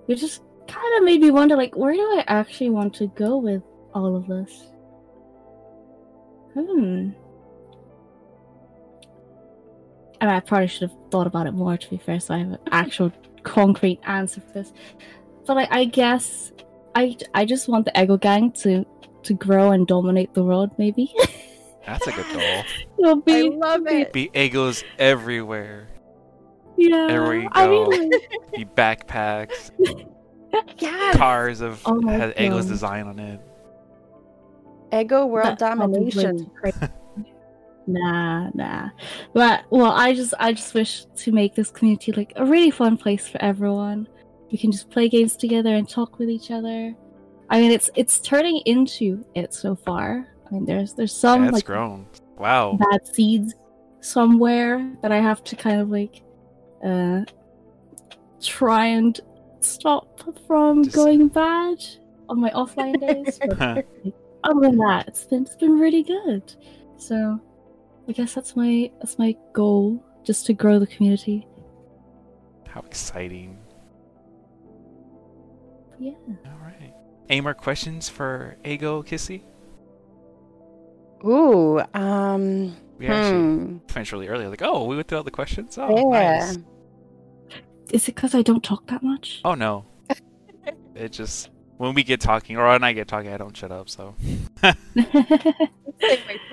It 0.07 0.15
just 0.15 0.43
kind 0.67 0.97
of 0.97 1.03
made 1.03 1.19
me 1.19 1.31
wonder, 1.31 1.57
like, 1.57 1.75
where 1.75 1.93
do 1.93 1.99
I 1.99 2.23
actually 2.27 2.69
want 2.69 2.93
to 2.95 3.07
go 3.07 3.37
with 3.37 3.63
all 3.93 4.15
of 4.15 4.27
this? 4.27 4.67
Hmm. 6.65 7.09
And 10.19 10.31
I 10.31 10.39
probably 10.39 10.67
should 10.67 10.89
have 10.89 10.97
thought 11.11 11.27
about 11.27 11.45
it 11.45 11.51
more, 11.51 11.77
to 11.77 11.89
be 11.89 11.97
fair, 11.97 12.19
so 12.19 12.33
I 12.33 12.39
have 12.39 12.51
an 12.53 12.57
actual 12.71 13.11
concrete 13.43 13.99
answer 14.03 14.41
for 14.41 14.51
this. 14.53 14.73
But 15.45 15.55
like, 15.55 15.71
I 15.71 15.85
guess 15.85 16.51
I 16.95 17.15
I 17.35 17.45
just 17.45 17.67
want 17.67 17.85
the 17.85 18.01
Ego 18.01 18.17
Gang 18.17 18.51
to 18.63 18.83
to 19.23 19.33
grow 19.33 19.71
and 19.71 19.85
dominate 19.85 20.33
the 20.33 20.43
world. 20.43 20.71
Maybe 20.79 21.13
That's 21.85 22.05
a 22.07 22.11
good 22.11 22.25
goal. 22.33 22.63
it'll 22.99 23.21
be. 23.21 23.33
I 23.33 23.41
love 23.55 23.87
it. 23.87 24.11
Be 24.11 24.31
egos 24.33 24.83
everywhere. 24.97 25.87
Yeah. 26.77 27.07
Everywhere 27.09 27.35
you 27.41 27.49
I 27.51 27.67
mean, 27.67 27.85
go. 27.85 27.97
like, 27.97 28.51
Be 28.55 28.65
backpacks, 28.65 29.71
yes. 30.79 31.15
cars 31.17 31.61
of 31.61 31.81
Oh 31.85 32.01
my 32.01 32.13
has 32.13 32.33
egos 32.37 32.65
design 32.65 33.07
on 33.07 33.19
it. 33.19 33.39
Ego 34.93 35.25
world 35.25 35.45
That 35.47 35.59
domination. 35.59 36.49
nah, 37.87 38.49
nah. 38.53 38.89
But 39.33 39.63
well, 39.69 39.91
I 39.91 40.13
just 40.13 40.33
I 40.39 40.53
just 40.53 40.73
wish 40.73 41.05
to 41.17 41.31
make 41.31 41.55
this 41.55 41.69
community 41.71 42.11
like 42.11 42.33
a 42.35 42.45
really 42.45 42.71
fun 42.71 42.97
place 42.97 43.27
for 43.27 43.41
everyone. 43.41 44.07
We 44.51 44.57
can 44.57 44.71
just 44.71 44.89
play 44.89 45.09
games 45.09 45.35
together 45.35 45.73
and 45.75 45.87
talk 45.87 46.19
with 46.19 46.29
each 46.29 46.51
other. 46.51 46.93
I 47.49 47.59
mean, 47.61 47.71
it's 47.71 47.89
it's 47.95 48.19
turning 48.19 48.61
into 48.65 49.25
it 49.35 49.53
so 49.53 49.75
far. 49.75 50.27
I 50.47 50.53
mean, 50.53 50.65
there's 50.65 50.93
there's 50.93 51.15
some 51.15 51.43
yeah, 51.43 51.47
it's 51.49 51.55
like 51.55 51.65
grown. 51.65 52.07
Wow. 52.37 52.77
bad 52.91 53.07
seeds 53.07 53.55
somewhere 53.99 54.93
that 55.01 55.11
I 55.11 55.19
have 55.19 55.43
to 55.45 55.55
kind 55.55 55.81
of 55.81 55.89
like 55.89 56.21
uh 56.85 57.23
try 58.41 58.85
and 58.87 59.19
stop 59.61 60.21
from 60.45 60.83
Just- 60.83 60.95
going 60.95 61.27
bad 61.29 61.83
on 62.29 62.39
my 62.39 62.49
offline 62.51 62.99
days. 62.99 63.39
But 63.57 63.85
other 64.43 64.61
than 64.61 64.77
that, 64.77 65.07
it's 65.07 65.23
been 65.25 65.43
it's 65.43 65.55
been 65.55 65.79
really 65.79 66.03
good. 66.03 66.53
So 66.97 67.39
I 68.07 68.11
guess 68.11 68.33
that's 68.33 68.55
my 68.55 68.91
that's 68.99 69.17
my 69.17 69.35
goal, 69.53 70.03
just 70.23 70.45
to 70.47 70.53
grow 70.53 70.79
the 70.79 70.87
community. 70.87 71.47
How 72.67 72.81
exciting. 72.81 73.57
Yeah. 75.99 76.13
All 76.45 76.59
right. 76.63 76.93
Any 77.29 77.41
more 77.41 77.53
questions 77.53 78.07
for 78.07 78.57
Ego 78.63 79.01
Kissy? 79.03 79.41
Ooh, 81.25 81.81
um, 81.95 82.75
We 82.99 83.07
actually 83.07 83.31
hmm. 83.31 83.77
finished 83.87 84.11
really 84.11 84.27
early. 84.27 84.45
Like, 84.45 84.61
oh, 84.61 84.83
we 84.83 84.95
went 84.95 85.07
through 85.07 85.17
all 85.17 85.23
the 85.23 85.31
questions. 85.31 85.77
Oh, 85.79 86.13
yeah. 86.13 86.39
nice. 86.39 86.57
Is 87.91 88.07
it 88.07 88.15
because 88.15 88.35
I 88.35 88.41
don't 88.41 88.63
talk 88.63 88.87
that 88.87 89.01
much? 89.01 89.41
Oh 89.45 89.55
no. 89.55 89.85
it 90.95 91.11
just 91.11 91.49
when 91.77 91.93
we 91.93 92.03
get 92.03 92.19
talking, 92.21 92.57
or 92.57 92.67
when 92.67 92.83
I 92.83 92.93
get 92.93 93.07
talking, 93.07 93.31
I 93.31 93.37
don't 93.37 93.55
shut 93.55 93.71
up. 93.71 93.89
So 93.89 94.15
Wait, 94.63 94.75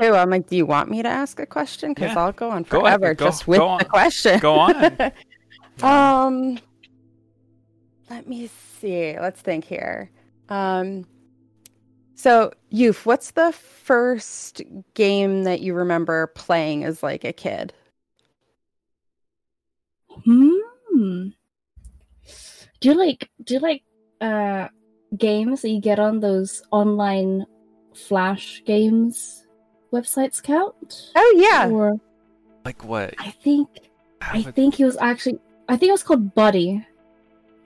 too. 0.01 0.15
I'm 0.15 0.31
like, 0.31 0.49
do 0.49 0.57
you 0.57 0.67
want 0.67 0.91
me 0.91 1.03
to 1.03 1.09
ask 1.09 1.39
a 1.41 1.47
question? 1.47 1.93
Because 1.93 2.13
Yeah. 2.15 2.21
I'll 2.25 2.33
go 2.33 2.51
on 2.51 2.63
Go 2.65 2.81
forever 2.81 3.15
go- 3.15 3.27
just 3.27 3.47
with 3.47 3.59
go 3.59 3.69
on. 3.69 3.79
the 3.79 3.85
question. 3.85 4.39
Go 4.41 4.55
on. 4.59 4.99
um, 5.83 6.59
let 8.11 8.29
me 8.29 8.49
see. 8.81 9.19
Let's 9.19 9.41
think 9.41 9.65
here. 9.65 10.11
Um, 10.49 11.07
so 12.15 12.53
youth, 12.71 13.05
what's 13.07 13.33
the 13.33 13.53
first 13.53 14.63
game 14.95 15.45
that 15.45 15.61
you 15.61 15.75
remember 15.75 16.27
playing 16.29 16.85
as 16.85 17.03
like 17.03 17.25
a 17.25 17.33
kid? 17.33 17.73
Hmm. 20.25 21.29
Do 22.81 22.89
you 22.91 22.95
like 22.95 23.31
do 23.43 23.55
you 23.55 23.61
like 23.61 23.83
uh 24.21 24.69
games 25.19 25.63
that 25.63 25.71
you 25.71 25.81
get 25.81 25.99
on 25.99 26.21
those 26.21 26.63
online 26.71 27.47
flash 27.95 28.63
games 28.65 29.47
websites 29.93 30.43
count? 30.43 31.13
Oh 31.15 31.35
yeah, 31.37 31.69
Or 31.69 31.95
like 32.65 32.85
what? 32.85 33.15
I 33.19 33.31
think 33.31 33.69
How 34.21 34.39
I 34.39 34.43
think 34.43 34.81
it 34.81 34.85
was 34.85 34.97
actually 34.99 35.39
I 35.69 35.77
think 35.77 35.89
it 35.89 35.93
was 35.93 36.03
called 36.03 36.35
Buddy. 36.35 36.87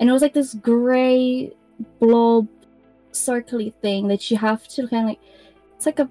And 0.01 0.09
it 0.09 0.13
was 0.13 0.23
like 0.23 0.35
this 0.35 0.55
gray 0.55 1.53
blob 1.99 2.47
circly 3.13 3.75
thing 3.83 4.09
that 4.09 4.31
you 4.31 4.37
have 4.37 4.69
to 4.69 4.87
kind 4.89 5.05
of 5.05 5.09
like 5.09 5.21
it's 5.75 5.87
like 5.87 5.99
a 5.99 6.09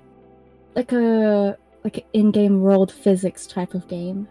like 0.75 0.91
a 0.91 1.57
like 1.83 1.97
an 1.97 2.03
in-game 2.13 2.59
world 2.61 2.91
physics 2.91 3.47
type 3.47 3.73
of 3.73 3.87
game 3.87 4.27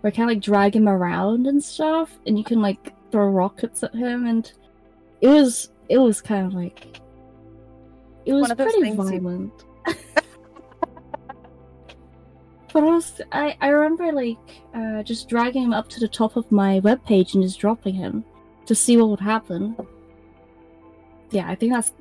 where 0.00 0.10
you 0.10 0.16
kind 0.16 0.30
of 0.30 0.36
like 0.36 0.42
drag 0.42 0.76
him 0.76 0.88
around 0.88 1.46
and 1.46 1.62
stuff 1.62 2.18
and 2.26 2.36
you 2.38 2.44
can 2.44 2.60
like 2.60 2.92
throw 3.10 3.28
rockets 3.28 3.82
at 3.82 3.94
him 3.94 4.26
and 4.26 4.52
it 5.20 5.28
was 5.28 5.70
it 5.90 5.98
was 5.98 6.20
kind 6.22 6.46
of 6.46 6.54
like 6.54 7.00
it 8.24 8.32
was 8.32 8.42
One 8.42 8.50
of 8.52 8.56
those 8.58 8.72
pretty 8.72 8.90
things 8.90 9.10
you- 9.10 9.20
violent 9.20 9.52
but 12.72 12.82
I 12.82 12.86
was 12.86 13.20
I, 13.32 13.56
I 13.60 13.68
remember 13.68 14.12
like 14.12 14.38
uh, 14.74 15.02
just 15.02 15.28
dragging 15.28 15.64
him 15.64 15.72
up 15.74 15.88
to 15.90 16.00
the 16.00 16.08
top 16.08 16.36
of 16.36 16.50
my 16.52 16.80
webpage 16.80 17.34
and 17.34 17.42
just 17.42 17.58
dropping 17.58 17.94
him 17.94 18.24
to 18.66 18.74
see 18.74 18.96
what 18.96 19.08
would 19.08 19.20
happen. 19.20 19.76
Yeah, 21.30 21.48
I 21.48 21.54
think 21.56 21.72
that's 21.72 21.92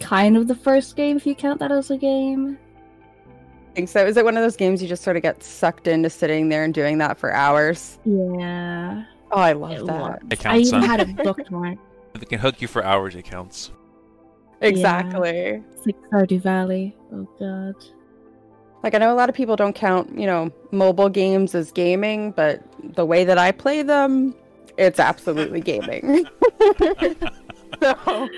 kind 0.00 0.36
of 0.36 0.48
the 0.48 0.54
first 0.54 0.96
game 0.96 1.16
if 1.16 1.26
you 1.26 1.34
count 1.34 1.60
that 1.60 1.70
as 1.72 1.90
a 1.90 1.96
game. 1.98 2.58
I 3.70 3.74
think 3.74 3.88
so. 3.88 4.04
Is 4.06 4.16
it 4.16 4.24
one 4.24 4.36
of 4.36 4.42
those 4.42 4.56
games 4.56 4.82
you 4.82 4.88
just 4.88 5.02
sort 5.02 5.16
of 5.16 5.22
get 5.22 5.42
sucked 5.42 5.86
into 5.88 6.08
sitting 6.10 6.48
there 6.48 6.64
and 6.64 6.72
doing 6.74 6.98
that 6.98 7.18
for 7.18 7.32
hours? 7.32 7.98
Yeah. 8.04 9.04
Oh, 9.30 9.40
I 9.40 9.52
love 9.52 9.72
it 9.72 9.86
that. 9.86 10.00
was. 10.00 10.18
It 10.30 10.46
I 10.46 10.58
even 10.58 10.82
had 10.82 11.00
it 11.00 11.08
bookmarked. 11.16 11.78
If 12.14 12.22
it 12.22 12.28
can 12.28 12.38
hook 12.38 12.60
you 12.60 12.68
for 12.68 12.84
hours, 12.84 13.14
it 13.14 13.22
counts. 13.24 13.70
Exactly. 14.60 15.62
It's 15.72 15.86
like 15.86 15.96
Stardew 16.10 16.40
Valley. 16.40 16.96
Oh 17.12 17.28
god. 17.38 17.74
Like 18.82 18.94
I 18.94 18.98
know 18.98 19.12
a 19.12 19.16
lot 19.16 19.28
of 19.28 19.34
people 19.34 19.56
don't 19.56 19.74
count, 19.74 20.16
you 20.18 20.26
know, 20.26 20.50
mobile 20.70 21.08
games 21.08 21.54
as 21.54 21.72
gaming, 21.72 22.32
but 22.32 22.62
the 22.94 23.04
way 23.04 23.24
that 23.24 23.38
I 23.38 23.52
play 23.52 23.82
them, 23.82 24.34
it's 24.76 25.00
absolutely 25.00 25.60
gaming. 25.72 26.26
so, 27.80 28.28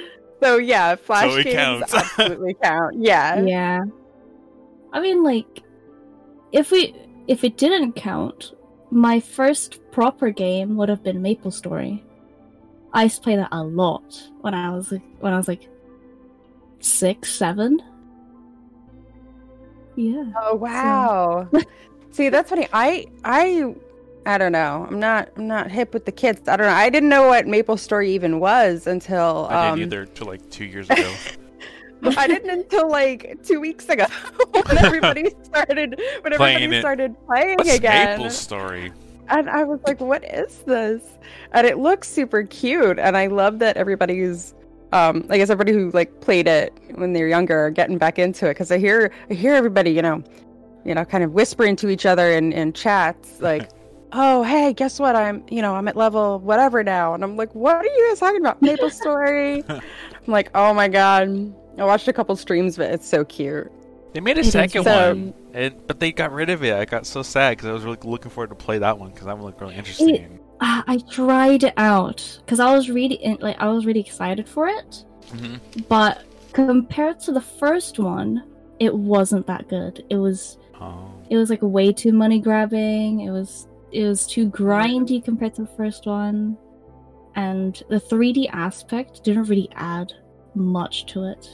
so 0.42 0.56
yeah, 0.58 0.96
flash 0.96 1.30
So 1.32 1.42
games 1.42 1.54
counts. 1.54 1.94
absolutely 1.94 2.54
count. 2.62 2.96
Yeah. 2.98 3.42
Yeah. 3.42 3.80
I 4.92 5.00
mean 5.00 5.22
like 5.22 5.62
if 6.52 6.70
we 6.70 6.94
if 7.26 7.42
it 7.44 7.56
didn't 7.56 7.94
count, 7.94 8.52
my 8.90 9.20
first 9.20 9.80
proper 9.90 10.30
game 10.30 10.76
would 10.76 10.88
have 10.88 11.02
been 11.02 11.20
Maple 11.20 11.50
Story. 11.50 12.04
I 12.94 13.02
used 13.04 13.16
to 13.16 13.22
play 13.22 13.36
that 13.36 13.48
a 13.52 13.62
lot 13.62 14.22
when 14.40 14.54
I 14.54 14.70
was 14.70 14.92
like 14.92 15.02
when 15.20 15.32
I 15.32 15.36
was 15.36 15.48
like 15.48 15.68
six, 16.80 17.32
seven. 17.34 17.80
Yeah. 19.96 20.24
Oh 20.36 20.54
wow. 20.54 21.48
See, 22.12 22.28
that's 22.28 22.48
funny. 22.50 22.68
I 22.72 23.06
I 23.24 23.74
I 24.26 24.38
don't 24.38 24.52
know. 24.52 24.86
I'm 24.88 25.00
not 25.00 25.28
I'm 25.36 25.46
not 25.48 25.70
hip 25.70 25.92
with 25.92 26.04
the 26.04 26.12
kids. 26.12 26.48
I 26.48 26.56
don't 26.56 26.66
know. 26.68 26.72
I 26.72 26.88
didn't 26.88 27.08
know 27.08 27.26
what 27.26 27.46
Maple 27.46 27.76
Story 27.76 28.12
even 28.12 28.38
was 28.40 28.86
until 28.86 29.48
I 29.50 29.68
um, 29.68 29.78
didn't 29.78 29.92
either 29.92 30.06
till 30.06 30.28
like 30.28 30.48
two 30.50 30.64
years 30.64 30.88
ago. 30.88 31.14
I 32.16 32.26
didn't 32.26 32.50
until 32.50 32.90
like 32.90 33.38
two 33.44 33.60
weeks 33.60 33.88
ago 33.88 34.06
when 34.50 34.78
everybody 34.78 35.30
started 35.42 36.00
when 36.20 36.32
Playing 36.34 36.56
everybody 36.56 36.76
it. 36.76 36.80
started 36.80 37.26
playing 37.26 37.56
What's 37.56 37.74
again. 37.74 38.18
Maple 38.18 38.30
Story? 38.30 38.92
And 39.28 39.48
I 39.48 39.64
was 39.64 39.80
like, 39.86 40.00
what 40.00 40.24
is 40.24 40.58
this? 40.66 41.02
And 41.52 41.66
it 41.66 41.78
looks 41.78 42.08
super 42.08 42.42
cute. 42.42 42.98
And 42.98 43.16
I 43.16 43.26
love 43.26 43.58
that 43.60 43.76
everybody's 43.76 44.54
um 44.92 45.26
I 45.28 45.38
guess 45.38 45.50
everybody 45.50 45.72
who 45.72 45.90
like 45.90 46.20
played 46.20 46.46
it 46.46 46.72
when 46.94 47.12
they 47.12 47.22
were 47.22 47.28
younger 47.28 47.66
are 47.66 47.70
getting 47.70 47.98
back 47.98 48.18
into 48.18 48.46
it 48.46 48.50
because 48.50 48.70
I 48.70 48.78
hear 48.78 49.12
I 49.30 49.34
hear 49.34 49.54
everybody, 49.54 49.90
you 49.90 50.02
know, 50.02 50.22
you 50.84 50.94
know, 50.94 51.04
kind 51.04 51.24
of 51.24 51.32
whispering 51.32 51.76
to 51.76 51.88
each 51.88 52.06
other 52.06 52.30
in, 52.30 52.52
in 52.52 52.72
chats 52.72 53.40
like 53.40 53.70
Oh, 54.16 54.44
hey, 54.44 54.72
guess 54.72 55.00
what? 55.00 55.16
I'm, 55.16 55.44
you 55.50 55.60
know, 55.60 55.74
I'm 55.74 55.88
at 55.88 55.96
level 55.96 56.38
whatever 56.38 56.84
now. 56.84 57.14
And 57.14 57.24
I'm 57.24 57.36
like, 57.36 57.52
what 57.52 57.74
are 57.74 57.84
you 57.84 58.06
guys 58.08 58.20
talking 58.20 58.40
about? 58.40 58.62
Maple 58.62 58.88
Story? 59.02 59.64
I'm 59.68 59.82
like, 60.28 60.50
oh 60.54 60.72
my 60.72 60.86
God. 60.86 61.52
I 61.78 61.84
watched 61.84 62.06
a 62.06 62.12
couple 62.12 62.36
streams, 62.36 62.76
but 62.76 62.92
it's 62.92 63.08
so 63.08 63.24
cute. 63.24 63.72
They 64.14 64.20
made 64.20 64.36
a 64.36 64.40
It 64.40 64.46
is 64.46 64.52
second 64.52 64.84
so- 64.84 65.08
one, 65.08 65.34
and, 65.52 65.74
but 65.86 66.00
they 66.00 66.12
got 66.12 66.32
rid 66.32 66.48
of 66.48 66.62
it. 66.64 66.72
I 66.72 66.84
got 66.86 67.04
so 67.04 67.22
sad 67.22 67.56
because 67.58 67.68
I 67.68 67.72
was 67.72 67.84
really 67.84 67.98
looking 68.04 68.30
forward 68.30 68.48
to 68.50 68.54
play 68.54 68.78
that 68.78 68.98
one 68.98 69.10
because 69.10 69.26
that 69.26 69.36
one 69.36 69.44
looked 69.44 69.60
really 69.60 69.74
interesting. 69.74 70.38
Ah, 70.60 70.84
I 70.86 70.98
tried 71.10 71.64
it 71.64 71.74
out 71.76 72.40
because 72.46 72.60
I 72.60 72.72
was 72.74 72.88
really 72.88 73.36
like 73.40 73.60
I 73.60 73.68
was 73.68 73.84
really 73.86 74.00
excited 74.00 74.48
for 74.48 74.68
it, 74.68 75.04
hmm 75.32 75.56
but 75.88 76.22
compared 76.52 77.18
to 77.20 77.32
the 77.32 77.40
first 77.40 77.98
one, 77.98 78.44
it 78.78 78.94
wasn't 78.94 79.46
that 79.48 79.68
good. 79.68 80.04
It 80.08 80.16
was 80.16 80.58
Oh, 80.80 81.10
it 81.28 81.36
was 81.36 81.50
like 81.50 81.60
way 81.62 81.92
too 81.92 82.12
money 82.12 82.38
grabbing. 82.40 83.20
It 83.20 83.30
was 83.32 83.66
it 83.90 84.04
was 84.04 84.26
too 84.28 84.48
grindy 84.48 85.24
compared 85.24 85.54
to 85.56 85.62
the 85.62 85.74
first 85.76 86.06
one, 86.06 86.56
and 87.34 87.82
the 87.88 88.00
3D 88.00 88.48
aspect 88.52 89.24
didn't 89.24 89.44
really 89.44 89.68
add 89.74 90.12
much 90.54 91.06
to 91.06 91.24
it. 91.24 91.48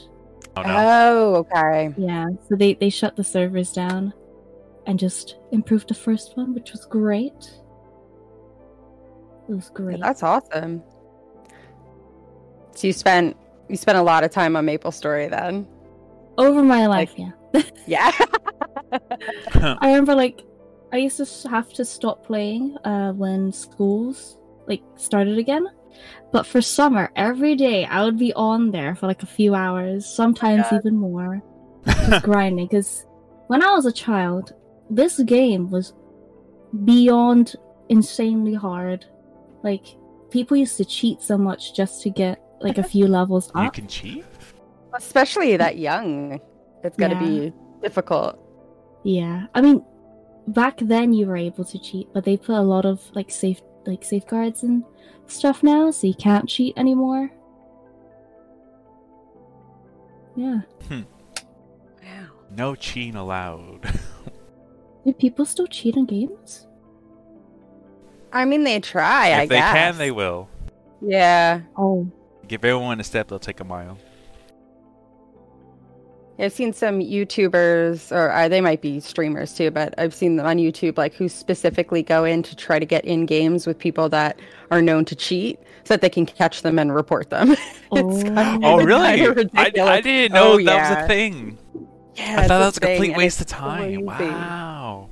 Oh 0.57 0.61
no! 0.63 0.73
Oh, 0.73 1.35
okay. 1.35 1.93
Yeah, 1.97 2.27
so 2.47 2.55
they 2.55 2.73
they 2.75 2.89
shut 2.89 3.15
the 3.15 3.23
servers 3.23 3.71
down 3.71 4.13
and 4.87 4.97
just 4.99 5.37
improved 5.51 5.87
the 5.89 5.93
first 5.93 6.35
one, 6.37 6.53
which 6.53 6.71
was 6.71 6.85
great. 6.85 7.31
It 9.49 9.55
was 9.55 9.67
Yeah, 9.69 9.73
great. 9.75 9.99
that's 10.01 10.23
awesome. 10.23 10.83
So 12.75 12.87
you 12.87 12.93
spent 12.93 13.35
you 13.69 13.77
spent 13.77 13.97
a 13.97 14.01
lot 14.01 14.23
of 14.23 14.31
time 14.31 14.55
on 14.55 14.65
Maple 14.65 14.91
Story 14.91 15.27
then. 15.27 15.67
Over 16.37 16.63
my 16.63 16.87
life, 16.87 17.13
yeah. 17.17 17.31
Yeah. 17.87 18.11
I 18.91 19.87
remember 19.87 20.15
like 20.15 20.43
I 20.93 20.97
used 20.97 21.17
to 21.17 21.49
have 21.49 21.71
to 21.73 21.85
stop 21.85 22.25
playing 22.25 22.77
uh, 22.85 23.11
when 23.13 23.51
schools 23.51 24.37
like 24.67 24.81
started 24.95 25.37
again. 25.37 25.67
But 26.31 26.45
for 26.45 26.61
summer, 26.61 27.11
every 27.15 27.55
day 27.55 27.85
I 27.85 28.03
would 28.05 28.17
be 28.17 28.33
on 28.33 28.71
there 28.71 28.95
for 28.95 29.07
like 29.07 29.23
a 29.23 29.27
few 29.27 29.53
hours, 29.55 30.05
sometimes 30.05 30.65
God. 30.69 30.79
even 30.79 30.95
more, 30.97 31.41
just 31.85 32.23
grinding. 32.23 32.67
Because 32.67 33.05
when 33.47 33.61
I 33.61 33.71
was 33.71 33.85
a 33.85 33.91
child, 33.91 34.53
this 34.89 35.19
game 35.23 35.69
was 35.69 35.93
beyond 36.85 37.55
insanely 37.89 38.53
hard. 38.53 39.05
Like 39.63 39.85
people 40.29 40.57
used 40.57 40.77
to 40.77 40.85
cheat 40.85 41.21
so 41.21 41.37
much 41.37 41.73
just 41.75 42.01
to 42.03 42.09
get 42.09 42.41
like 42.61 42.77
a 42.77 42.83
few 42.83 43.07
levels 43.19 43.51
up. 43.55 43.65
you 43.65 43.71
can 43.71 43.87
cheat. 43.87 44.25
Especially 44.95 45.57
that 45.57 45.77
young. 45.77 46.39
It's 46.83 46.97
gonna 46.97 47.13
Yeah. 47.15 47.19
be 47.49 47.53
difficult. 47.81 48.37
Yeah, 49.03 49.47
I 49.55 49.61
mean, 49.61 49.83
back 50.47 50.77
then 50.77 51.13
you 51.13 51.25
were 51.27 51.37
able 51.37 51.65
to 51.65 51.79
cheat, 51.79 52.07
but 52.13 52.23
they 52.23 52.37
put 52.37 52.55
a 52.55 52.61
lot 52.61 52.85
of 52.85 53.01
like 53.15 53.31
safe 53.31 53.61
like 53.85 54.03
safeguards 54.03 54.63
and 54.63 54.83
stuff 55.27 55.63
now, 55.63 55.91
so 55.91 56.07
you 56.07 56.13
can't 56.13 56.47
cheat 56.47 56.77
anymore. 56.77 57.31
Yeah, 60.35 60.61
hmm. 60.87 61.01
Wow. 62.03 62.27
No 62.55 62.75
cheating 62.75 63.15
allowed. 63.15 63.81
do 65.05 65.13
people 65.13 65.45
still 65.45 65.67
cheat 65.67 65.95
in 65.97 66.05
games? 66.05 66.67
I 68.33 68.45
mean 68.45 68.63
they 68.63 68.79
try, 68.79 69.31
I 69.31 69.41
if 69.43 69.49
they 69.49 69.55
guess. 69.55 69.73
can, 69.73 69.97
they 69.97 70.11
will. 70.11 70.47
Yeah. 71.01 71.61
Oh, 71.75 72.09
Give 72.47 72.63
everyone 72.63 72.99
a 72.99 73.03
step, 73.03 73.27
they'll 73.27 73.39
take 73.39 73.59
a 73.59 73.63
mile. 73.65 73.97
I've 76.41 76.51
seen 76.53 76.73
some 76.73 76.99
YouTubers, 76.99 78.11
or 78.11 78.31
uh, 78.31 78.47
they 78.49 78.61
might 78.61 78.81
be 78.81 78.99
streamers 78.99 79.53
too, 79.53 79.71
but 79.71 79.93
I've 79.97 80.13
seen 80.13 80.35
them 80.37 80.45
on 80.45 80.57
YouTube, 80.57 80.97
like 80.97 81.13
who 81.13 81.29
specifically 81.29 82.03
go 82.03 82.23
in 82.25 82.43
to 82.43 82.55
try 82.55 82.79
to 82.79 82.85
get 82.85 83.05
in 83.05 83.25
games 83.25 83.67
with 83.67 83.77
people 83.77 84.09
that 84.09 84.39
are 84.71 84.81
known 84.81 85.05
to 85.05 85.15
cheat, 85.15 85.59
so 85.83 85.93
that 85.93 86.01
they 86.01 86.09
can 86.09 86.25
catch 86.25 86.61
them 86.63 86.79
and 86.79 86.93
report 86.93 87.29
them. 87.29 87.51
it's 87.91 88.23
kind 88.23 88.63
Oh, 88.65 88.79
of- 88.79 88.85
really? 88.85 89.17
kind 89.19 89.21
of 89.21 89.27
I, 89.55 89.63
ridiculous. 89.65 89.89
I 89.89 90.01
didn't 90.01 90.33
know 90.33 90.53
Oh, 90.53 90.57
that 90.57 90.63
yeah. 90.63 90.95
was 90.95 91.03
a 91.05 91.07
thing. 91.07 91.57
Yeah, 92.15 92.35
I 92.39 92.47
thought 92.47 92.59
that 92.59 92.65
was 92.65 92.77
a 92.77 92.79
thing, 92.81 92.95
complete 92.97 93.17
waste 93.17 93.39
of 93.41 93.47
time. 93.47 93.77
crazy. 94.07 94.31
Wow. 94.31 95.09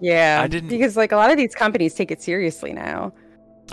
Yeah, 0.00 0.40
I 0.42 0.46
didn't- 0.46 0.68
because 0.70 0.96
like 0.96 1.12
a 1.12 1.16
lot 1.16 1.30
of 1.30 1.36
these 1.36 1.54
companies 1.54 1.94
take 1.94 2.10
it 2.10 2.22
seriously 2.22 2.72
now. 2.72 3.12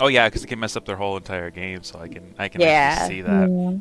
Oh 0.00 0.08
yeah, 0.08 0.28
because 0.28 0.44
it 0.44 0.48
can 0.48 0.58
mess 0.60 0.76
up 0.76 0.84
their 0.84 0.96
whole 0.96 1.16
entire 1.16 1.50
game, 1.50 1.82
so 1.82 1.98
I 1.98 2.08
can 2.08 2.34
I 2.38 2.48
can 2.48 2.60
Yeah. 2.60 2.66
actually 2.98 3.16
see 3.16 3.20
that. 3.22 3.48
yeah. 3.48 3.76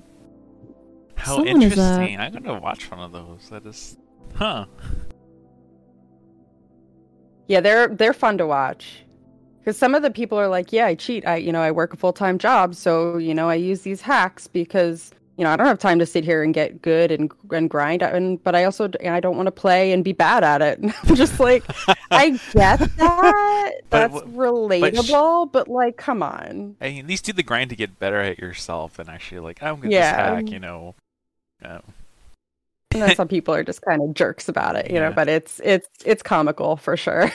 How 1.25 1.37
Someone 1.37 1.47
uh, 1.57 1.65
interesting! 1.65 2.19
I'm 2.19 2.33
gonna 2.33 2.59
watch 2.59 2.89
one 2.91 2.99
of 2.99 3.11
those. 3.11 3.49
That 3.49 3.65
is, 3.65 3.97
huh? 4.35 4.65
Yeah, 7.47 7.61
they're 7.61 7.87
they're 7.87 8.13
fun 8.13 8.37
to 8.37 8.45
watch. 8.47 9.01
Because 9.59 9.77
some 9.77 9.95
of 9.95 10.03
the 10.03 10.11
people 10.11 10.37
are 10.37 10.47
like, 10.47 10.71
yeah, 10.71 10.85
I 10.85 10.93
cheat. 10.93 11.25
I 11.25 11.37
you 11.37 11.51
know 11.51 11.61
I 11.61 11.71
work 11.71 11.93
a 11.93 11.97
full 11.97 12.13
time 12.13 12.37
job, 12.37 12.75
so 12.75 13.17
you 13.17 13.33
know 13.33 13.49
I 13.49 13.55
use 13.55 13.81
these 13.81 14.01
hacks 14.01 14.45
because 14.45 15.09
you 15.37 15.43
know 15.43 15.49
I 15.49 15.55
don't 15.55 15.65
have 15.65 15.79
time 15.79 15.97
to 15.97 16.05
sit 16.05 16.23
here 16.23 16.43
and 16.43 16.53
get 16.53 16.83
good 16.83 17.11
and 17.11 17.31
and 17.51 17.67
grind. 17.71 18.03
And 18.03 18.43
but 18.43 18.53
I 18.55 18.63
also 18.63 18.91
I 19.09 19.19
don't 19.19 19.35
want 19.35 19.47
to 19.47 19.51
play 19.51 19.91
and 19.93 20.03
be 20.03 20.13
bad 20.13 20.43
at 20.43 20.61
it. 20.61 20.79
I'm 21.03 21.15
just 21.15 21.39
like, 21.39 21.63
I 22.11 22.29
get 22.53 22.79
that. 22.97 23.71
That's 23.89 24.13
w- 24.13 24.37
relatable, 24.37 25.51
but, 25.51 25.67
like, 25.67 25.97
come 25.97 26.21
on. 26.21 26.75
I 26.79 26.89
mean, 26.89 26.99
at 26.99 27.07
least 27.07 27.25
do 27.25 27.33
the 27.33 27.41
grind 27.43 27.71
to 27.71 27.75
get 27.75 27.97
better 27.97 28.19
at 28.21 28.37
yourself, 28.37 28.99
and 28.99 29.09
actually 29.09 29.39
like 29.39 29.63
I'm 29.63 29.77
gonna 29.77 29.89
Yeah. 29.89 30.11
just 30.11 30.15
hack, 30.45 30.49
you 30.51 30.59
know. 30.59 30.93
Uh, 31.63 31.79
And 32.91 33.01
then 33.01 33.15
some 33.15 33.27
people 33.27 33.53
are 33.53 33.63
just 33.63 33.81
kind 33.81 34.01
of 34.01 34.13
jerks 34.13 34.47
about 34.47 34.75
it, 34.75 34.89
you 34.89 34.99
know. 34.99 35.11
But 35.11 35.27
it's 35.27 35.59
it's 35.63 35.87
it's 36.05 36.23
comical 36.23 36.77
for 36.77 36.95
sure. 36.95 37.31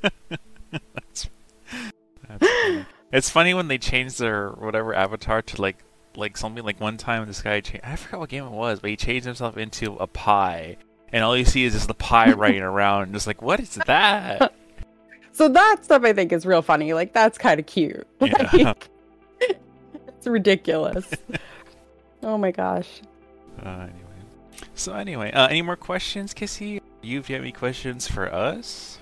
that's, 0.00 1.28
that's 2.28 2.48
funny. 2.48 2.86
It's 3.12 3.30
funny 3.30 3.54
when 3.54 3.68
they 3.68 3.78
change 3.78 4.16
their 4.18 4.50
whatever 4.50 4.94
avatar 4.94 5.42
to 5.42 5.60
like 5.62 5.78
like 6.16 6.36
something 6.36 6.64
like 6.64 6.80
one 6.80 6.96
time 6.96 7.26
this 7.26 7.42
guy 7.42 7.60
changed 7.60 7.84
I 7.84 7.96
forgot 7.96 8.20
what 8.20 8.28
game 8.30 8.44
it 8.44 8.50
was, 8.50 8.80
but 8.80 8.90
he 8.90 8.96
changed 8.96 9.26
himself 9.26 9.56
into 9.56 9.94
a 9.96 10.06
pie. 10.06 10.76
And 11.12 11.24
all 11.24 11.36
you 11.36 11.44
see 11.46 11.64
is 11.64 11.72
just 11.72 11.88
the 11.88 11.94
pie 11.94 12.32
running 12.34 12.60
around, 12.60 13.04
and 13.04 13.12
just 13.14 13.26
like, 13.26 13.40
what 13.42 13.60
is 13.60 13.74
that? 13.86 14.54
So 15.32 15.48
that 15.50 15.84
stuff 15.84 16.02
I 16.02 16.12
think 16.12 16.32
is 16.32 16.44
real 16.44 16.62
funny. 16.62 16.94
Like 16.94 17.12
that's 17.12 17.38
kind 17.38 17.60
of 17.60 17.66
cute. 17.66 18.04
Yeah. 18.20 18.74
Like, 18.74 18.88
it's 20.08 20.26
ridiculous. 20.26 21.08
oh 22.24 22.36
my 22.36 22.50
gosh. 22.50 23.02
Uh, 23.64 23.68
anyway. 23.82 23.92
So 24.74 24.92
anyway, 24.94 25.32
uh, 25.32 25.48
any 25.48 25.62
more 25.62 25.76
questions, 25.76 26.34
Kissy? 26.34 26.74
You, 26.74 26.80
do 27.02 27.08
you 27.08 27.16
have 27.36 27.42
any 27.42 27.52
questions 27.52 28.08
for 28.08 28.32
us? 28.32 28.98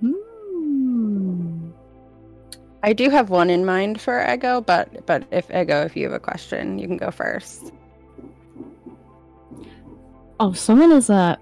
Hmm. 0.00 1.70
I 2.82 2.92
do 2.92 3.08
have 3.10 3.30
one 3.30 3.48
in 3.50 3.64
mind 3.64 4.00
for 4.00 4.24
Ego, 4.28 4.60
but 4.60 5.06
but 5.06 5.24
if 5.30 5.50
Ego, 5.50 5.82
if 5.82 5.96
you 5.96 6.04
have 6.04 6.12
a 6.14 6.18
question, 6.20 6.78
you 6.78 6.88
can 6.88 6.96
go 6.96 7.10
first. 7.10 7.72
Oh, 10.40 10.52
someone 10.52 10.90
is 10.90 11.08
uh 11.08 11.36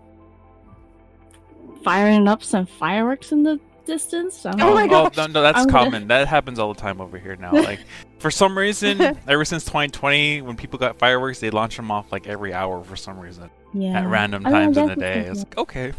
firing 1.83 2.29
up 2.29 2.43
some 2.43 2.67
fireworks 2.67 3.33
in 3.33 3.43
the 3.43 3.59
distance. 3.87 4.45
I'm 4.45 4.61
Oh 4.61 4.75
my 4.75 4.85
oh, 4.85 5.09
gosh. 5.09 5.17
no, 5.17 5.27
no, 5.29 5.41
that's 5.43 5.59
I'm 5.61 5.67
gonna- 5.67 5.85
common. 5.91 6.09
That 6.09 6.29
happens 6.29 6.59
all 6.59 6.75
the 6.75 6.81
time 6.81 7.01
over 7.01 7.17
here 7.19 7.37
now. 7.37 7.53
Like, 7.53 7.81
for 8.21 8.31
some 8.31 8.57
reason, 8.57 9.01
ever 9.29 9.45
since 9.45 9.65
2020, 9.65 10.43
when 10.43 10.57
people 10.57 10.79
got 10.79 10.99
fireworks, 10.99 11.41
they 11.41 11.51
launch 11.51 11.77
them 11.77 11.91
off 11.91 12.13
like 12.13 12.27
every 12.27 12.53
hour 12.53 12.85
for 12.85 12.97
some 12.97 13.19
reason 13.19 13.51
yeah. 13.73 14.01
at 14.01 14.07
random 14.07 14.47
I 14.47 14.51
mean, 14.51 14.61
times 14.61 14.77
in 14.77 14.87
the 14.89 14.97
day. 14.97 15.21
It's 15.21 15.41
like, 15.41 15.59
okay, 15.59 15.93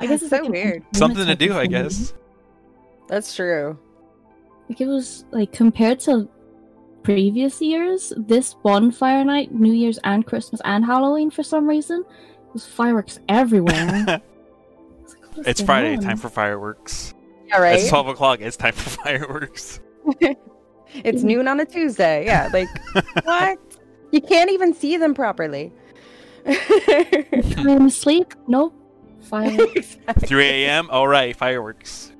I 0.00 0.06
guess 0.06 0.22
it's 0.22 0.30
so 0.30 0.38
like 0.38 0.50
weird. 0.50 0.84
something 0.94 1.26
to 1.26 1.34
do, 1.34 1.56
I 1.56 1.66
guess. 1.66 2.14
That's 3.08 3.34
true. 3.34 3.78
Like 4.68 4.80
it 4.80 4.86
was 4.86 5.24
like 5.30 5.52
compared 5.52 6.00
to 6.00 6.28
previous 7.02 7.60
years, 7.60 8.12
this 8.16 8.54
bonfire 8.54 9.24
night, 9.24 9.52
New 9.52 9.72
Year's 9.72 9.98
and 10.04 10.26
Christmas 10.26 10.60
and 10.64 10.84
Halloween 10.84 11.30
for 11.30 11.42
some 11.42 11.68
reason, 11.68 12.04
was 12.52 12.66
fireworks 12.66 13.20
everywhere. 13.28 14.22
It's, 15.04 15.16
like, 15.36 15.46
it's 15.48 15.60
Friday, 15.60 15.96
on? 15.96 16.02
time 16.02 16.16
for 16.16 16.30
fireworks. 16.30 17.12
Yeah, 17.48 17.58
right. 17.58 17.78
It's 17.78 17.88
12 17.90 18.08
o'clock. 18.08 18.40
It's 18.40 18.56
time 18.56 18.72
for 18.72 18.88
fireworks. 19.04 19.80
It's 20.92 21.22
noon 21.22 21.48
on 21.48 21.60
a 21.60 21.64
Tuesday. 21.64 22.24
Yeah, 22.26 22.48
like 22.52 22.68
what? 23.24 23.58
You 24.12 24.20
can't 24.20 24.50
even 24.50 24.74
see 24.74 24.96
them 24.96 25.14
properly. 25.14 25.72
I'm 26.46 27.86
asleep. 27.86 28.34
Nope. 28.46 28.74
Fireworks. 29.22 29.96
3 30.26 30.44
a.m. 30.44 30.88
All 30.90 31.08
right, 31.08 31.34
fireworks. 31.34 32.12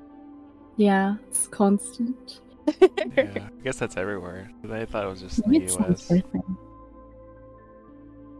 yeah, 0.77 1.15
it's 1.27 1.47
constant. 1.47 2.41
Yeah, 3.15 3.29
I 3.35 3.63
guess 3.63 3.77
that's 3.77 3.95
everywhere. 3.95 4.49
I 4.71 4.85
thought 4.85 5.05
it 5.05 5.07
was 5.07 5.21
just 5.21 5.45
Maybe 5.45 5.67
the 5.67 5.73
it's 5.91 6.09
U.S. 6.09 6.23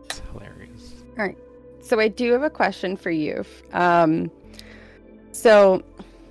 It's 0.05 0.21
hilarious. 0.31 0.93
All 1.17 1.25
right. 1.25 1.37
So 1.81 1.99
I 1.99 2.07
do 2.07 2.31
have 2.31 2.41
a 2.41 2.49
question 2.49 2.97
for 2.97 3.11
you. 3.11 3.45
Um, 3.71 4.31
so, 5.31 5.83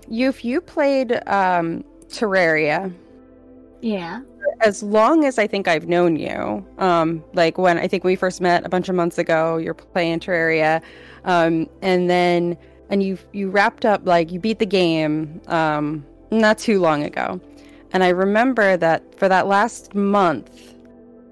Yuf, 0.08 0.44
you 0.44 0.60
played 0.60 1.12
um, 1.28 1.84
Terraria 2.08 2.92
Yeah. 3.84 4.20
as 4.62 4.82
long 4.82 5.26
as 5.26 5.38
I 5.38 5.46
think 5.46 5.68
I've 5.68 5.88
known 5.88 6.16
you. 6.16 6.66
Um, 6.78 7.22
like 7.34 7.58
when 7.58 7.76
I 7.76 7.86
think 7.86 8.02
we 8.02 8.16
first 8.16 8.40
met 8.40 8.64
a 8.64 8.68
bunch 8.70 8.88
of 8.88 8.94
months 8.94 9.18
ago, 9.18 9.58
you're 9.58 9.74
playing 9.74 10.20
Terraria, 10.20 10.80
um, 11.24 11.68
and 11.82 12.08
then 12.08 12.56
and 12.88 13.02
you 13.02 13.18
you 13.32 13.50
wrapped 13.50 13.84
up 13.84 14.00
like 14.06 14.32
you 14.32 14.40
beat 14.40 14.58
the 14.58 14.66
game 14.66 15.40
um, 15.48 16.04
not 16.30 16.56
too 16.58 16.80
long 16.80 17.02
ago, 17.02 17.38
and 17.92 18.02
I 18.02 18.08
remember 18.08 18.76
that 18.78 19.18
for 19.18 19.28
that 19.28 19.46
last 19.46 19.94
month. 19.94 20.70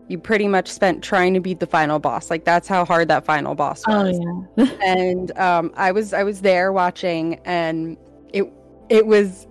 You 0.08 0.18
pretty 0.18 0.46
much 0.46 0.68
spent 0.68 1.02
trying 1.02 1.32
to 1.32 1.40
beat 1.40 1.58
the 1.60 1.66
final 1.66 1.98
boss. 1.98 2.28
Like 2.28 2.44
that's 2.44 2.68
how 2.68 2.84
hard 2.84 3.08
that 3.08 3.24
final 3.24 3.54
boss 3.54 3.82
was 3.86 4.18
Oh 4.20 4.46
yeah. 4.56 4.70
and 4.84 5.34
um, 5.38 5.72
I 5.74 5.90
was 5.90 6.12
I 6.12 6.22
was 6.22 6.42
there 6.42 6.70
watching, 6.70 7.40
and 7.46 7.96
it 8.34 8.52
it 8.90 9.06
was, 9.06 9.46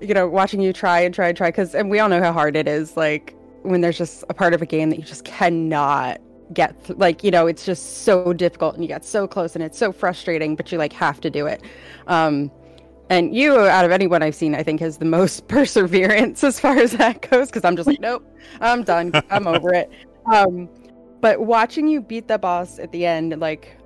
you 0.00 0.14
know, 0.14 0.28
watching 0.28 0.60
you 0.60 0.72
try 0.72 1.00
and 1.00 1.14
try 1.14 1.28
and 1.28 1.36
try 1.36 1.48
because, 1.48 1.74
and 1.74 1.90
we 1.90 1.98
all 1.98 2.08
know 2.08 2.22
how 2.22 2.32
hard 2.32 2.56
it 2.56 2.68
is. 2.68 2.96
Like 2.96 3.34
when 3.62 3.80
there's 3.80 3.98
just 3.98 4.24
a 4.28 4.34
part 4.34 4.54
of 4.54 4.62
a 4.62 4.66
game 4.66 4.90
that 4.90 4.98
you 4.98 5.04
just 5.04 5.24
cannot 5.24 6.20
get, 6.52 6.84
th- 6.84 6.98
like 6.98 7.24
you 7.24 7.30
know, 7.30 7.46
it's 7.46 7.64
just 7.64 8.04
so 8.04 8.32
difficult, 8.32 8.74
and 8.74 8.84
you 8.84 8.88
get 8.88 9.04
so 9.04 9.26
close, 9.26 9.54
and 9.54 9.64
it's 9.64 9.78
so 9.78 9.92
frustrating, 9.92 10.56
but 10.56 10.70
you 10.72 10.78
like 10.78 10.92
have 10.92 11.20
to 11.20 11.30
do 11.30 11.46
it. 11.46 11.62
Um, 12.06 12.50
and 13.10 13.34
you, 13.34 13.58
out 13.58 13.84
of 13.84 13.90
anyone 13.90 14.22
I've 14.22 14.34
seen, 14.34 14.54
I 14.54 14.62
think 14.62 14.80
has 14.80 14.98
the 14.98 15.06
most 15.06 15.48
perseverance 15.48 16.44
as 16.44 16.60
far 16.60 16.76
as 16.76 16.92
that 16.92 17.28
goes. 17.30 17.48
Because 17.48 17.64
I'm 17.64 17.76
just 17.76 17.86
like, 17.86 18.00
nope, 18.00 18.24
I'm 18.60 18.82
done. 18.84 19.12
I'm 19.30 19.46
over 19.46 19.72
it. 19.74 19.90
Um, 20.30 20.68
but 21.22 21.40
watching 21.40 21.88
you 21.88 22.02
beat 22.02 22.28
the 22.28 22.38
boss 22.38 22.78
at 22.78 22.92
the 22.92 23.06
end, 23.06 23.40
like, 23.40 23.78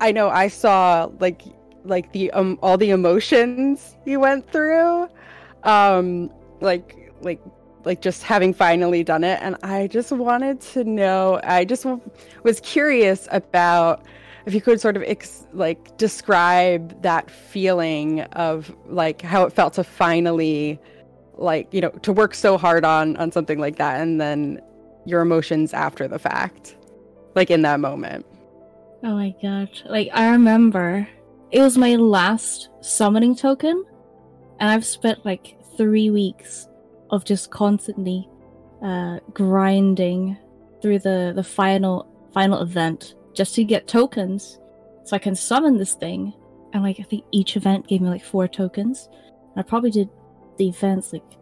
I 0.00 0.10
know 0.10 0.28
I 0.28 0.48
saw 0.48 1.08
like 1.20 1.42
like 1.84 2.12
the 2.12 2.32
um 2.32 2.58
all 2.62 2.76
the 2.76 2.90
emotions 2.90 3.96
you 4.04 4.18
went 4.18 4.50
through, 4.50 5.08
um, 5.64 6.30
like 6.60 7.12
like 7.20 7.40
like 7.84 8.00
just 8.00 8.22
having 8.22 8.54
finally 8.54 9.02
done 9.02 9.24
it. 9.24 9.40
And 9.42 9.56
i 9.62 9.86
just 9.88 10.12
wanted 10.12 10.60
to 10.60 10.84
know 10.84 11.40
i 11.42 11.64
just 11.64 11.82
w- 11.82 12.00
was 12.44 12.60
curious 12.60 13.28
about 13.30 14.04
if 14.46 14.54
you 14.54 14.60
could 14.60 14.80
sort 14.80 14.96
of 14.96 15.02
ex- 15.04 15.46
like 15.52 15.96
describe 15.96 17.00
that 17.02 17.30
feeling 17.30 18.22
of 18.32 18.74
like 18.86 19.22
how 19.22 19.44
it 19.44 19.52
felt 19.52 19.74
to 19.74 19.84
finally 19.84 20.80
like 21.34 21.72
you 21.72 21.80
know 21.80 21.90
to 21.90 22.12
work 22.12 22.34
so 22.34 22.58
hard 22.58 22.84
on 22.84 23.16
on 23.16 23.32
something 23.32 23.58
like 23.58 23.76
that 23.76 24.00
and 24.00 24.20
then 24.20 24.60
your 25.04 25.20
emotions 25.20 25.72
after 25.74 26.06
the 26.06 26.18
fact 26.18 26.76
like 27.34 27.50
in 27.50 27.62
that 27.62 27.80
moment. 27.80 28.26
Oh 29.02 29.14
my 29.14 29.34
god. 29.42 29.70
Like 29.86 30.08
I 30.12 30.30
remember 30.30 31.08
it 31.50 31.60
was 31.60 31.76
my 31.76 31.96
last 31.96 32.68
summoning 32.80 33.34
token 33.34 33.84
and 34.62 34.70
I've 34.70 34.86
spent 34.86 35.26
like 35.26 35.58
3 35.76 36.10
weeks 36.10 36.68
of 37.10 37.24
just 37.24 37.50
constantly 37.50 38.28
uh 38.82 39.18
grinding 39.34 40.38
through 40.80 41.00
the 41.00 41.32
the 41.34 41.44
final 41.44 42.06
final 42.32 42.62
event 42.62 43.14
just 43.34 43.54
to 43.56 43.64
get 43.64 43.86
tokens 43.86 44.60
so 45.04 45.16
I 45.16 45.18
can 45.18 45.34
summon 45.34 45.76
this 45.76 45.94
thing. 45.94 46.32
And 46.72 46.82
like 46.82 47.00
I 47.00 47.02
think 47.02 47.24
each 47.32 47.56
event 47.56 47.88
gave 47.88 48.00
me 48.00 48.08
like 48.08 48.24
4 48.24 48.48
tokens. 48.48 49.08
And 49.54 49.58
I 49.58 49.62
probably 49.62 49.90
did 49.90 50.08
the 50.58 50.68
events 50.68 51.12
like 51.12 51.38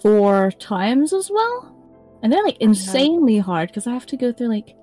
four 0.00 0.52
times 0.52 1.12
as 1.12 1.30
well. 1.30 1.74
And 2.22 2.32
they're 2.32 2.44
like 2.44 2.60
insanely 2.60 3.38
hard 3.38 3.68
because 3.68 3.86
I 3.86 3.92
have 3.92 4.06
to 4.06 4.16
go 4.16 4.32
through 4.32 4.48
like 4.48 4.76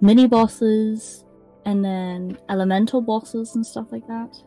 mini 0.00 0.26
bosses 0.26 1.24
and 1.66 1.84
then 1.84 2.38
elemental 2.48 3.02
bosses 3.02 3.54
and 3.54 3.64
stuff 3.64 3.92
like 3.92 4.06
that. 4.08 4.42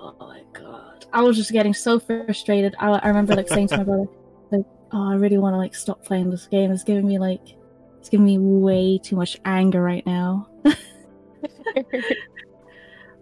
Oh 0.00 0.14
my 0.20 0.42
god. 0.52 1.06
I 1.12 1.22
was 1.22 1.36
just 1.36 1.52
getting 1.52 1.74
so 1.74 1.98
frustrated. 1.98 2.74
I, 2.78 2.90
I 2.90 3.08
remember 3.08 3.34
like 3.34 3.48
saying 3.48 3.68
to 3.68 3.78
my 3.78 3.84
brother, 3.84 4.06
like, 4.50 4.64
oh, 4.92 5.10
I 5.10 5.14
really 5.14 5.38
want 5.38 5.54
to 5.54 5.58
like 5.58 5.74
stop 5.74 6.04
playing 6.04 6.30
this 6.30 6.46
game. 6.46 6.70
It's 6.70 6.84
giving 6.84 7.08
me 7.08 7.18
like, 7.18 7.56
it's 7.98 8.08
giving 8.08 8.26
me 8.26 8.38
way 8.38 8.98
too 9.02 9.16
much 9.16 9.38
anger 9.44 9.82
right 9.82 10.06
now. 10.06 10.48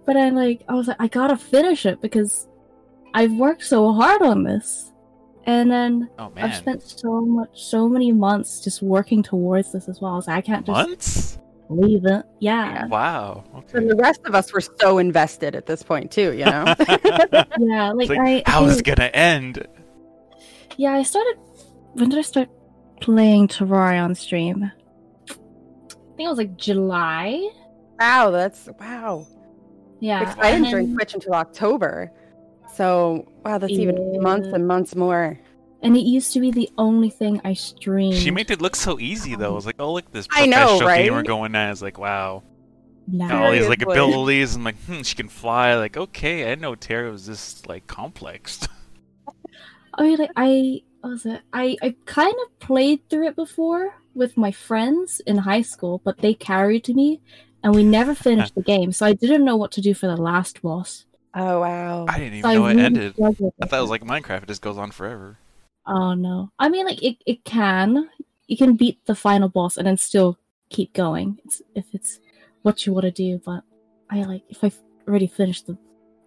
but 0.05 0.17
I 0.17 0.31
like, 0.31 0.63
I 0.69 0.75
was 0.75 0.89
like, 0.89 0.97
I 1.01 1.09
gotta 1.09 1.37
finish 1.37 1.87
it 1.87 2.01
because 2.01 2.47
I've 3.15 3.33
worked 3.33 3.65
so 3.65 3.93
hard 3.93 4.23
on 4.23 4.43
this. 4.45 4.93
And 5.45 5.71
then 5.71 6.11
Oh. 6.19 6.33
I've 6.37 6.57
spent 6.57 6.83
so 6.83 7.21
much, 7.21 7.63
so 7.63 7.89
many 7.89 8.13
months 8.13 8.61
just 8.61 8.83
working 8.83 9.23
towards 9.23 9.73
this 9.73 9.89
as 9.89 10.01
well. 10.01 10.21
So 10.21 10.33
I 10.33 10.41
can't 10.41 10.67
just 10.67 10.89
months. 10.89 11.39
Leave 11.69 12.05
it. 12.05 12.25
Yeah, 12.41 12.87
Wow. 12.87 13.45
and 13.75 13.91
the 13.91 13.97
rest 13.97 14.21
of 14.25 14.35
us 14.35 14.53
were 14.53 14.61
so 14.61 14.99
invested 14.99 15.55
at 15.57 15.67
this 15.67 15.83
point 15.83 16.11
too 16.13 16.33
you 16.33 16.45
know 16.45 16.65
yeah. 17.59 17.91
Like, 17.93 18.09
It's 18.09 18.19
like, 18.19 18.19
I, 18.21 18.43
how 18.47 18.65
I, 18.65 18.69
is 18.69 18.79
it 18.79 18.85
gonna 18.85 19.11
end? 19.13 19.67
yeah, 20.77 20.93
I 20.93 21.03
started. 21.03 21.37
When 21.95 22.09
did 22.11 22.19
I 22.19 22.23
start 22.23 22.49
playing 23.01 23.49
Terraria 23.49 24.05
on 24.05 24.15
stream? 24.15 24.71
I 25.31 25.33
think 26.17 26.27
it 26.27 26.29
was 26.29 26.39
like 26.39 26.57
July. 26.57 27.49
wow 27.99 28.31
that's 28.31 28.69
wow 28.81 29.27
Yeah, 30.01 30.21
Because 30.21 30.37
I 30.39 30.51
didn't 30.53 30.67
and 30.67 30.87
join 30.89 30.95
Twitch 30.95 31.15
until 31.15 31.35
October. 31.35 32.13
So 32.75 33.27
wow, 33.45 33.57
that's 33.59 33.73
even 33.73 34.21
months 34.23 34.49
and 34.49 34.67
months 34.69 34.95
more. 34.95 35.39
And 35.83 35.97
it 35.97 36.01
used 36.01 36.33
to 36.33 36.41
be 36.41 36.51
the 36.51 36.71
only 36.79 37.11
thing 37.11 37.41
I 37.45 37.55
streamed. 37.55 38.17
She 38.17 38.31
made 38.31 38.51
it 38.51 38.61
look 38.61 38.77
so 38.77 38.99
easy 38.99 39.35
though. 39.35 39.53
I 39.53 39.55
was 39.55 39.67
like, 39.67 39.77
oh 39.79 39.93
look, 39.95 40.11
this 40.13 40.27
I 40.31 40.47
know, 40.47 40.79
professional 40.79 41.05
gamer 41.05 41.23
going 41.23 41.55
at. 41.55 41.71
It's 41.73 41.83
like, 41.83 41.99
wow. 41.99 42.43
Nah. 43.09 43.45
All 43.45 43.53
these 43.53 43.69
like 43.69 43.83
abilities. 43.83 44.57
I'm 44.57 44.65
like, 44.65 44.77
hmm, 44.85 45.03
she 45.03 45.15
can 45.15 45.29
fly. 45.29 45.77
Like, 45.77 45.97
okay, 45.97 46.43
I 46.45 46.49
didn't 46.51 46.63
know 46.63 46.75
Terra 46.75 47.11
was 47.11 47.27
this 47.27 47.65
like 47.67 47.87
complex. 47.87 48.67
I 49.95 50.03
mean, 50.03 50.19
like 50.19 50.31
I 50.37 50.83
what 51.01 51.11
was 51.11 51.27
it? 51.27 51.41
I 51.53 51.77
I 51.83 51.95
kind 52.05 52.35
of 52.45 52.59
played 52.59 53.09
through 53.09 53.29
it 53.29 53.37
before 53.37 53.95
with 54.15 54.37
my 54.37 54.51
friends 54.51 55.21
in 55.27 55.37
high 55.39 55.63
school, 55.63 56.01
but 56.05 56.19
they 56.19 56.35
carried 56.35 56.89
me, 56.89 57.21
and 57.63 57.75
we 57.75 57.85
never 57.85 58.15
finished 58.15 58.55
the 58.57 58.63
game. 58.63 58.91
So 58.93 59.07
I 59.07 59.13
didn't 59.13 59.45
know 59.45 59.57
what 59.57 59.73
to 59.73 59.81
do 59.81 59.95
for 59.95 60.07
the 60.09 60.17
last 60.17 60.63
boss. 60.63 61.05
Oh 61.35 61.61
wow. 61.61 62.07
I 62.09 62.19
didn't 62.19 62.43
So 62.43 62.51
even 62.51 62.55
know 62.55 62.67
it 62.67 62.75
really 62.75 62.83
ended. 62.83 63.13
struggled 63.15 63.55
I 63.63 63.67
thought 63.67 63.79
it 63.79 63.83
was 63.83 63.91
like 63.91 64.03
Minecraft. 64.03 64.45
It 64.45 64.49
just 64.49 64.63
goes 64.63 64.79
on 64.79 64.91
forever. 64.91 65.39
Oh 65.87 66.15
no! 66.15 66.51
I 66.59 66.69
mean, 66.69 66.87
like 66.87 67.03
it, 67.03 67.17
it 67.27 67.45
can. 67.45 68.09
You 68.49 68.57
can 68.57 68.77
beat 68.77 69.05
the 69.07 69.15
final 69.15 69.49
boss 69.49 69.77
and 69.77 69.87
then 69.87 69.97
still 69.97 70.39
keep 70.69 70.93
going. 70.93 71.39
It's, 71.45 71.63
if 71.75 71.85
it's 71.93 72.21
what 72.63 72.87
you 72.87 72.93
want 72.93 73.05
to 73.05 73.11
do, 73.11 73.41
but 73.45 73.63
I 74.11 74.23
like 74.23 74.43
if 74.49 74.63
I've 74.65 74.79
already 75.07 75.27
finished 75.27 75.67
the 75.67 75.77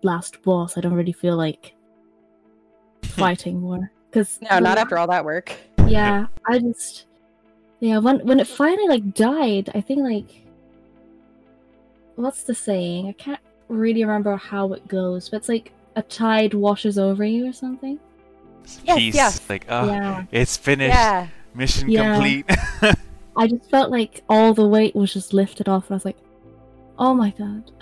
last 0.04 0.42
boss, 0.44 0.78
I 0.78 0.82
don't 0.82 0.94
really 0.94 1.12
feel 1.12 1.36
like 1.36 1.76
fighting 3.04 3.60
more. 3.60 3.92
Because 4.10 4.40
No, 4.42 4.60
not 4.60 4.78
after 4.78 4.98
all 4.98 5.08
that 5.08 5.26
work. 5.26 5.54
Yeah, 5.88 6.28
I 6.48 6.60
just 6.60 7.06
yeah 7.80 7.98
when 7.98 8.20
when 8.26 8.40
it 8.40 8.48
finally 8.48 8.88
like 8.88 9.14
died, 9.14 9.70
I 9.76 9.82
think 9.82 10.02
like 10.02 10.46
what's 12.16 12.44
the 12.44 12.56
saying? 12.56 13.08
I 13.08 13.14
can't 13.14 13.40
really 13.70 14.04
remember 14.04 14.36
how 14.36 14.74
it 14.74 14.88
goes, 14.88 15.30
but 15.30 15.38
it's 15.38 15.50
like 15.50 15.74
a 15.96 16.02
tide 16.02 16.54
washes 16.54 16.98
over 16.98 17.24
you 17.24 17.48
or 17.48 17.54
something. 17.54 18.00
It's 18.64 18.80
Yes, 18.84 18.98
Peace. 18.98 19.16
yes. 19.16 19.50
Like, 19.50 19.66
oh, 19.70 19.88
Yeah. 19.88 20.24
it's 20.32 20.58
finished. 20.58 20.94
Yeah. 20.96 21.28
Mission 21.54 21.90
Yeah. 21.90 22.14
complete. 22.14 22.46
I 23.38 23.48
just 23.48 23.70
felt 23.70 23.90
like 23.92 24.24
all 24.30 24.54
the 24.54 24.68
weight 24.68 24.96
was 24.96 25.14
just 25.14 25.34
lifted 25.34 25.68
off, 25.70 25.86
and 25.86 25.92
I 25.92 25.96
was 25.96 26.06
like, 26.06 26.18
"Oh 26.98 27.14
my 27.14 27.32
god!" 27.32 27.72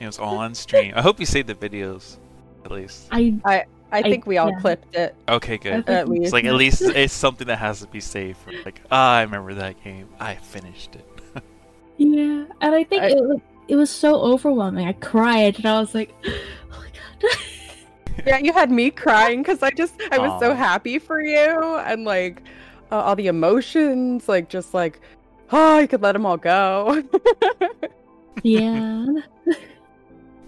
it 0.00 0.06
was 0.06 0.18
all 0.18 0.38
on 0.38 0.54
stream. 0.54 0.92
I 0.96 1.02
hope 1.02 1.20
you 1.20 1.26
saved 1.26 1.48
the 1.48 1.54
videos, 1.54 2.16
at 2.64 2.70
least. 2.72 3.08
I 3.12 3.34
I 3.44 3.64
I- 3.92 4.02
think 4.02 4.26
we 4.26 4.38
all 4.38 4.50
yeah. 4.50 4.60
clipped 4.60 4.94
it. 4.96 5.14
Okay, 5.28 5.58
good. 5.58 5.88
At 5.88 6.08
least. 6.08 6.24
It's 6.24 6.32
like 6.32 6.44
at 6.46 6.54
least 6.54 6.82
it's 6.82 7.12
something 7.12 7.46
that 7.48 7.58
has 7.58 7.80
to 7.80 7.86
be 7.86 8.00
saved. 8.00 8.38
Like, 8.64 8.80
ah, 8.90 9.16
I 9.16 9.22
remember 9.22 9.54
that 9.54 9.82
game. 9.84 10.08
I 10.18 10.34
finished 10.36 10.96
it. 10.96 11.06
yeah, 11.98 12.44
and 12.60 12.74
I 12.74 12.82
think 12.84 13.02
I- 13.02 13.08
it 13.08 13.42
it 13.68 13.76
was 13.76 13.90
so 13.90 14.16
overwhelming. 14.20 14.88
I 14.88 14.92
cried, 14.94 15.56
and 15.58 15.66
I 15.66 15.78
was 15.80 15.94
like, 15.94 16.12
"Oh 16.26 16.30
my 16.80 16.88
god!" 17.20 17.30
Yeah, 18.26 18.38
you 18.38 18.52
had 18.52 18.70
me 18.70 18.90
crying 18.90 19.42
because 19.42 19.62
I 19.62 19.70
just 19.70 19.94
I 20.10 20.18
was 20.18 20.40
so 20.40 20.54
happy 20.54 20.98
for 20.98 21.20
you 21.20 21.76
and 21.78 22.04
like 22.04 22.42
uh, 22.92 22.96
all 22.96 23.16
the 23.16 23.26
emotions, 23.26 24.28
like 24.28 24.48
just 24.48 24.72
like 24.74 25.00
oh, 25.50 25.78
I 25.78 25.86
could 25.86 26.02
let 26.02 26.12
them 26.12 26.26
all 26.26 26.36
go. 26.36 27.02
yeah. 28.42 29.06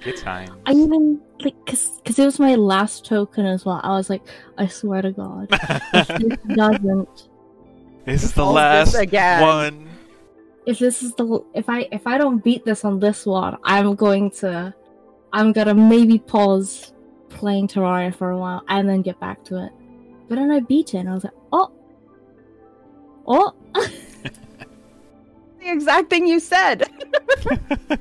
Good 0.01 0.17
time. 0.19 0.57
I 0.67 0.73
even 0.73 1.21
like 1.41 1.55
because 1.65 1.91
because 1.99 2.19
it 2.19 2.25
was 2.25 2.39
my 2.39 2.55
last 2.55 3.05
token 3.05 3.47
as 3.47 3.65
well. 3.65 3.81
I 3.83 3.91
was 3.97 4.09
like, 4.11 4.23
I 4.59 4.67
swear 4.69 5.03
to 5.03 5.13
God, 5.13 5.49
if 5.53 6.09
this 6.09 6.39
doesn't, 6.55 7.29
this 8.05 8.23
is 8.23 8.33
the 8.33 8.43
All 8.45 8.55
this 8.55 8.95
last 8.95 8.95
again. 8.95 9.43
one. 9.43 9.89
if 10.67 10.79
this 10.79 11.03
is 11.03 11.15
the 11.15 11.45
if 11.55 11.69
I 11.69 11.89
if 11.91 12.07
I 12.07 12.19
don't 12.19 12.43
beat 12.45 12.65
this 12.65 12.85
on 12.85 13.01
this 13.01 13.27
one, 13.27 13.57
I'm 13.65 13.95
going 13.97 14.31
to, 14.43 14.75
I'm 15.33 15.53
gonna 15.53 15.75
maybe 15.75 16.19
pause 16.19 16.93
playing 17.29 17.69
Terraria 17.69 18.15
for 18.15 18.31
a 18.31 18.39
while 18.39 18.63
and 18.69 18.89
then 18.89 19.03
get 19.03 19.19
back 19.21 19.45
to 19.45 19.65
it. 19.65 19.73
But 20.29 20.37
then 20.37 20.51
I 20.51 20.61
beat 20.61 20.95
it, 20.95 20.99
and 20.99 21.09
I 21.09 21.15
was 21.15 21.25
like, 21.25 21.33
oh, 21.53 21.73
oh, 23.27 23.55
the 23.75 24.31
exact 25.63 26.11
thing 26.11 26.27
you 26.27 26.41
said. 26.41 26.85
That's 27.45 28.01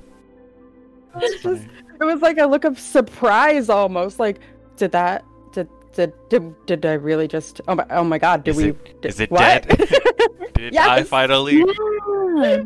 It's 1.17 1.43
just- 1.43 1.67
It 2.01 2.03
was 2.03 2.21
like 2.21 2.37
a 2.39 2.45
look 2.45 2.65
of 2.65 2.77
surprise 2.79 3.69
almost. 3.69 4.19
Like, 4.19 4.39
did 4.75 4.91
that 4.91 5.23
did 5.53 5.69
did 5.93 6.11
did, 6.29 6.65
did 6.65 6.85
I 6.85 6.93
really 6.93 7.27
just 7.27 7.61
oh 7.69 7.75
my 7.75 7.85
oh 7.91 8.03
my 8.03 8.17
god, 8.17 8.43
did 8.43 8.51
Is 8.51 8.57
we 8.57 8.69
it- 8.69 9.01
did, 9.01 9.09
is 9.09 9.19
it 9.21 9.31
what? 9.31 9.65
dead? 9.67 9.89
Did 10.55 10.75
I 10.77 11.03
finally? 11.03 11.57
yeah. 11.57 12.63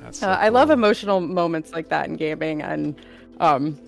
That's 0.00 0.18
so 0.18 0.28
Uh, 0.30 0.36
I 0.40 0.48
love 0.50 0.70
emotional 0.70 1.20
moments 1.20 1.72
like 1.72 1.88
that 1.88 2.06
in 2.06 2.16
gaming, 2.16 2.60
and 2.62 2.94
um, 3.40 3.78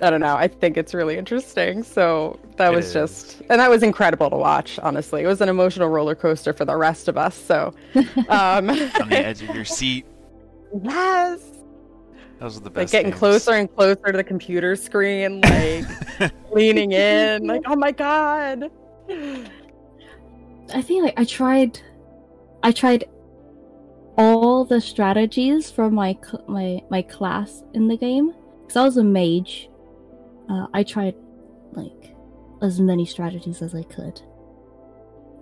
I 0.00 0.10
don't 0.10 0.20
know. 0.20 0.36
I 0.36 0.46
think 0.48 0.76
it's 0.76 0.94
really 0.94 1.16
interesting. 1.18 1.82
So 1.82 2.38
that 2.56 2.72
It 2.72 2.76
was 2.76 2.86
is. 2.86 2.92
just, 2.94 3.40
and 3.50 3.60
that 3.60 3.68
was 3.68 3.82
incredible 3.82 4.30
to 4.30 4.36
watch. 4.36 4.78
Honestly, 4.80 5.22
it 5.22 5.26
was 5.26 5.40
an 5.40 5.48
emotional 5.48 5.88
roller 5.88 6.14
coaster 6.14 6.52
for 6.52 6.64
the 6.64 6.76
rest 6.76 7.08
of 7.08 7.18
us. 7.18 7.34
So, 7.34 7.74
um, 8.28 8.70
on 8.70 9.08
the 9.08 9.22
edge 9.24 9.42
of 9.42 9.54
your 9.54 9.64
seat. 9.78 10.06
yes, 10.84 11.40
Those 12.38 12.56
are 12.58 12.60
the 12.60 12.70
best. 12.70 12.76
like 12.76 12.90
getting 12.92 13.10
games. 13.10 13.18
closer 13.18 13.52
and 13.52 13.74
closer 13.74 13.96
to 14.06 14.12
the 14.12 14.22
computer 14.24 14.76
screen, 14.76 15.40
like 15.40 15.84
leaning 16.52 16.92
in, 16.92 17.46
like 17.46 17.62
oh 17.66 17.74
my 17.76 17.90
god. 17.90 18.70
I 20.74 20.82
think 20.82 21.02
like 21.04 21.14
I 21.18 21.24
tried, 21.24 21.80
I 22.62 22.70
tried 22.72 23.04
all 24.16 24.64
the 24.64 24.80
strategies 24.80 25.70
for 25.70 25.90
my 25.90 26.16
cl- 26.22 26.44
my 26.46 26.82
my 26.90 27.02
class 27.02 27.62
in 27.74 27.88
the 27.88 27.96
game 27.96 28.32
because 28.62 28.76
I 28.76 28.84
was 28.84 28.96
a 28.96 29.04
mage. 29.04 29.68
Uh, 30.50 30.66
I 30.72 30.82
tried 30.82 31.14
like 31.72 32.14
as 32.62 32.80
many 32.80 33.04
strategies 33.04 33.60
as 33.62 33.74
I 33.74 33.82
could, 33.82 34.20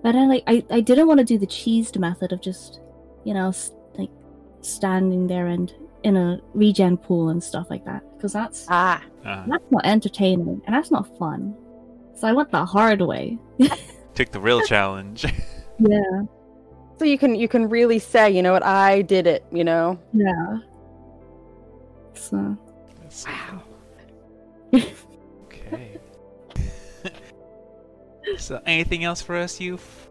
but 0.02 0.14
I 0.16 0.26
like 0.26 0.42
I 0.46 0.64
I 0.70 0.80
didn't 0.80 1.06
want 1.06 1.18
to 1.18 1.24
do 1.24 1.38
the 1.38 1.46
cheesed 1.46 1.98
method 1.98 2.32
of 2.32 2.40
just 2.42 2.80
you 3.24 3.32
know 3.34 3.48
s- 3.48 3.72
like 3.96 4.10
standing 4.62 5.26
there 5.26 5.46
and 5.46 5.72
in 6.02 6.16
a 6.16 6.38
regen 6.54 6.96
pool 6.96 7.28
and 7.30 7.42
stuff 7.42 7.66
like 7.70 7.84
that 7.84 8.02
because 8.16 8.32
that's 8.32 8.66
Ah, 8.68 9.02
Uh, 9.24 9.44
that's 9.46 9.64
not 9.70 9.84
entertaining 9.86 10.60
and 10.66 10.74
that's 10.74 10.90
not 10.90 11.06
fun. 11.18 11.54
So 12.14 12.26
I 12.28 12.32
went 12.32 12.50
the 12.50 12.64
hard 12.64 13.00
way. 13.02 13.38
Took 14.14 14.30
the 14.32 14.40
real 14.40 14.60
challenge. 14.62 15.24
Yeah. 15.78 16.22
So 16.98 17.04
you 17.04 17.18
can 17.18 17.34
you 17.34 17.48
can 17.48 17.68
really 17.68 17.98
say, 17.98 18.30
you 18.30 18.42
know 18.42 18.52
what, 18.52 18.62
I 18.64 19.02
did 19.02 19.26
it, 19.26 19.44
you 19.52 19.62
know. 19.64 19.98
Yeah. 20.14 20.58
So 22.14 22.56
Wow. 23.26 23.62
So, 28.38 28.60
anything 28.66 29.04
else 29.04 29.22
for 29.22 29.36
us, 29.36 29.60
youth? 29.60 30.08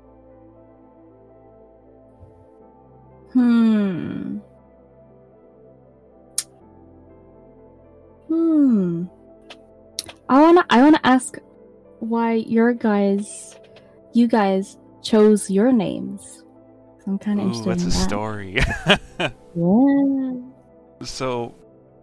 Hmm. 3.33 4.37
Hmm. 8.27 9.03
I 10.29 10.41
wanna 10.41 10.65
I 10.69 10.81
wanna 10.81 10.99
ask 11.03 11.37
why 11.99 12.33
your 12.33 12.73
guys 12.73 13.55
you 14.13 14.27
guys 14.27 14.77
chose 15.03 15.49
your 15.49 15.71
names. 15.71 16.43
I'm 17.05 17.19
kinda 17.19 17.43
Ooh, 17.43 17.47
interested 17.47 17.67
what's 17.67 17.83
in 17.83 17.89
a 17.89 17.91
that. 17.91 18.09
story? 18.09 18.57
Yeah. 19.57 20.33
so, 21.03 21.55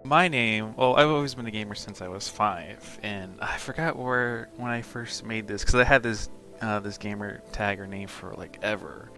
my 0.04 0.28
name. 0.28 0.74
Well, 0.76 0.96
I've 0.96 1.08
always 1.08 1.34
been 1.34 1.46
a 1.46 1.50
gamer 1.50 1.74
since 1.74 2.02
I 2.02 2.08
was 2.08 2.28
five, 2.28 2.98
and 3.02 3.38
I 3.40 3.56
forgot 3.58 3.96
where 3.96 4.48
when 4.56 4.70
I 4.70 4.82
first 4.82 5.24
made 5.24 5.46
this 5.46 5.62
because 5.62 5.76
I 5.76 5.84
had 5.84 6.02
this 6.02 6.28
uh, 6.60 6.80
this 6.80 6.98
gamer 6.98 7.42
tag 7.52 7.80
or 7.80 7.86
name 7.86 8.08
for 8.08 8.34
like 8.34 8.58
ever, 8.62 9.10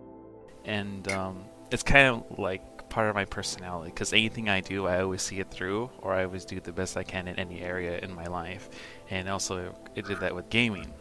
and 0.64 1.10
um, 1.12 1.44
it's 1.70 1.82
kind 1.82 2.08
of 2.08 2.38
like 2.38 2.88
part 2.88 3.08
of 3.08 3.14
my 3.14 3.24
personality 3.24 3.90
because 3.90 4.12
anything 4.12 4.48
I 4.48 4.60
do, 4.60 4.86
I 4.86 5.00
always 5.00 5.22
see 5.22 5.40
it 5.40 5.50
through, 5.50 5.90
or 5.98 6.12
I 6.12 6.24
always 6.24 6.44
do 6.44 6.60
the 6.60 6.72
best 6.72 6.96
I 6.96 7.02
can 7.02 7.28
in 7.28 7.38
any 7.38 7.60
area 7.60 7.98
in 7.98 8.14
my 8.14 8.26
life, 8.26 8.68
and 9.10 9.28
also 9.28 9.74
it 9.94 10.06
did 10.06 10.20
that 10.20 10.34
with 10.34 10.48
gaming. 10.50 10.92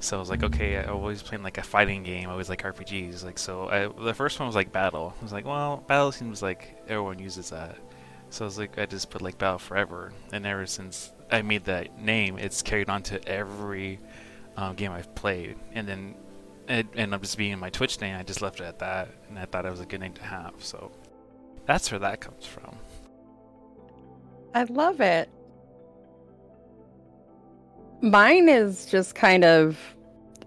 So 0.00 0.16
I 0.16 0.20
was 0.20 0.30
like, 0.30 0.42
okay, 0.42 0.78
I 0.78 0.86
always 0.86 1.22
playing 1.22 1.44
like 1.44 1.58
a 1.58 1.62
fighting 1.62 2.02
game. 2.02 2.28
I 2.28 2.32
always 2.32 2.48
like 2.48 2.62
RPGs. 2.62 3.24
Like 3.24 3.38
so, 3.38 3.68
I, 3.68 3.86
the 4.02 4.12
first 4.12 4.40
one 4.40 4.48
was 4.48 4.56
like 4.56 4.72
Battle. 4.72 5.14
I 5.20 5.22
was 5.22 5.32
like, 5.32 5.44
well, 5.44 5.84
Battle 5.86 6.10
seems 6.10 6.42
like 6.42 6.76
everyone 6.88 7.20
uses 7.20 7.50
that. 7.50 7.78
So 8.32 8.44
I 8.44 8.46
was 8.46 8.56
like, 8.56 8.78
I 8.78 8.86
just 8.86 9.10
put 9.10 9.20
like 9.20 9.36
Battle 9.36 9.58
Forever, 9.58 10.10
and 10.32 10.46
ever 10.46 10.64
since 10.64 11.12
I 11.30 11.42
made 11.42 11.66
that 11.66 12.00
name, 12.00 12.38
it's 12.38 12.62
carried 12.62 12.88
on 12.88 13.02
to 13.02 13.28
every 13.28 13.98
um, 14.56 14.74
game 14.74 14.90
I've 14.90 15.14
played. 15.14 15.56
And 15.74 15.86
then 15.86 16.14
it 16.66 16.86
ended 16.94 17.12
up 17.12 17.20
just 17.20 17.36
being 17.36 17.58
my 17.58 17.68
Twitch 17.68 18.00
name. 18.00 18.16
I 18.16 18.22
just 18.22 18.40
left 18.40 18.60
it 18.60 18.64
at 18.64 18.78
that, 18.78 19.10
and 19.28 19.38
I 19.38 19.44
thought 19.44 19.66
it 19.66 19.70
was 19.70 19.80
a 19.80 19.84
good 19.84 20.00
name 20.00 20.14
to 20.14 20.22
have. 20.22 20.54
So 20.60 20.90
that's 21.66 21.90
where 21.90 21.98
that 21.98 22.22
comes 22.22 22.46
from. 22.46 22.74
I 24.54 24.64
love 24.64 25.02
it. 25.02 25.28
Mine 28.00 28.48
is 28.48 28.86
just 28.86 29.14
kind 29.14 29.44
of, 29.44 29.78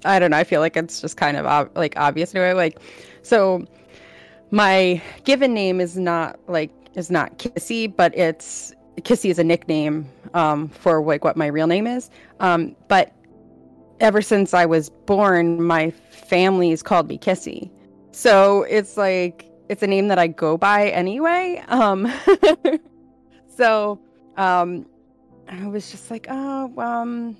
I 0.04 0.18
don't 0.18 0.32
know. 0.32 0.38
I 0.38 0.44
feel 0.44 0.60
like 0.60 0.76
it's 0.76 1.02
just 1.02 1.18
kind 1.18 1.38
of 1.38 1.46
ob- 1.46 1.78
like 1.78 1.94
obvious 1.98 2.34
in 2.34 2.42
a 2.42 2.44
way. 2.44 2.54
Like, 2.56 2.80
so 3.22 3.64
my 4.50 5.00
given 5.24 5.54
name 5.54 5.80
is 5.80 5.98
not 5.98 6.40
like 6.48 6.72
is 6.96 7.12
not 7.12 7.38
Kissy, 7.38 7.94
but 7.94 8.16
it's 8.18 8.74
Kissy 9.02 9.30
is 9.30 9.40
a 9.40 9.44
nickname 9.44 10.10
um, 10.34 10.70
for 10.70 11.04
like 11.04 11.24
what 11.24 11.36
my 11.36 11.48
real 11.48 11.68
name 11.68 11.88
is. 11.88 12.10
Um, 12.40 12.76
but 12.88 13.14
ever 14.00 14.22
since 14.22 14.54
I 14.54 14.66
was 14.66 14.90
born, 14.90 15.62
my 15.64 15.92
family's 15.92 16.82
called 16.82 17.08
me 17.08 17.18
Kissy, 17.18 17.70
so 18.12 18.64
it's 18.64 18.98
like 18.98 19.52
it's 19.70 19.84
a 19.84 19.88
name 19.88 20.08
that 20.08 20.20
I 20.20 20.28
go 20.28 20.58
by 20.58 20.90
anyway. 20.90 21.64
Um, 21.68 22.12
so 23.56 24.00
um, 24.38 24.86
I 25.48 25.68
was 25.68 25.92
just 25.92 26.12
like, 26.12 26.28
oh, 26.30 26.74
um, 26.78 27.38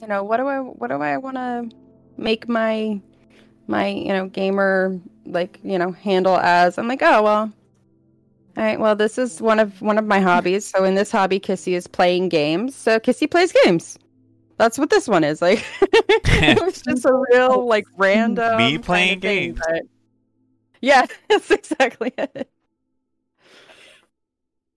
you 0.00 0.06
know, 0.06 0.22
what 0.22 0.38
do 0.38 0.46
I, 0.46 0.58
what 0.58 0.88
do 0.88 1.00
I 1.00 1.16
want 1.16 1.36
to 1.36 1.70
make 2.16 2.48
my, 2.48 3.00
my, 3.66 3.88
you 3.88 4.08
know, 4.08 4.26
gamer 4.26 4.98
like, 5.26 5.60
you 5.62 5.78
know, 5.78 5.92
handle 5.92 6.36
as? 6.36 6.78
I'm 6.78 6.88
like, 6.88 7.02
oh 7.02 7.22
well, 7.22 7.52
all 8.56 8.62
right. 8.64 8.78
Well, 8.78 8.94
this 8.96 9.18
is 9.18 9.40
one 9.40 9.58
of 9.60 9.80
one 9.82 9.98
of 9.98 10.04
my 10.06 10.20
hobbies. 10.20 10.66
So 10.66 10.84
in 10.84 10.94
this 10.94 11.10
hobby, 11.10 11.40
Kissy 11.40 11.74
is 11.74 11.86
playing 11.86 12.28
games. 12.28 12.74
So 12.74 12.98
Kissy 12.98 13.30
plays 13.30 13.52
games. 13.64 13.98
That's 14.58 14.78
what 14.78 14.90
this 14.90 15.08
one 15.08 15.24
is. 15.24 15.40
Like, 15.42 15.64
it 15.82 16.62
was 16.62 16.82
just 16.82 17.04
a 17.04 17.12
real 17.32 17.66
like 17.66 17.86
random 17.96 18.56
Me 18.58 18.64
kind 18.72 18.76
of 18.76 18.82
playing 18.84 19.20
thing, 19.20 19.52
games. 19.54 19.60
but- 19.66 19.82
Yeah, 20.80 21.06
that's 21.28 21.50
exactly 21.50 22.12
it. 22.18 22.48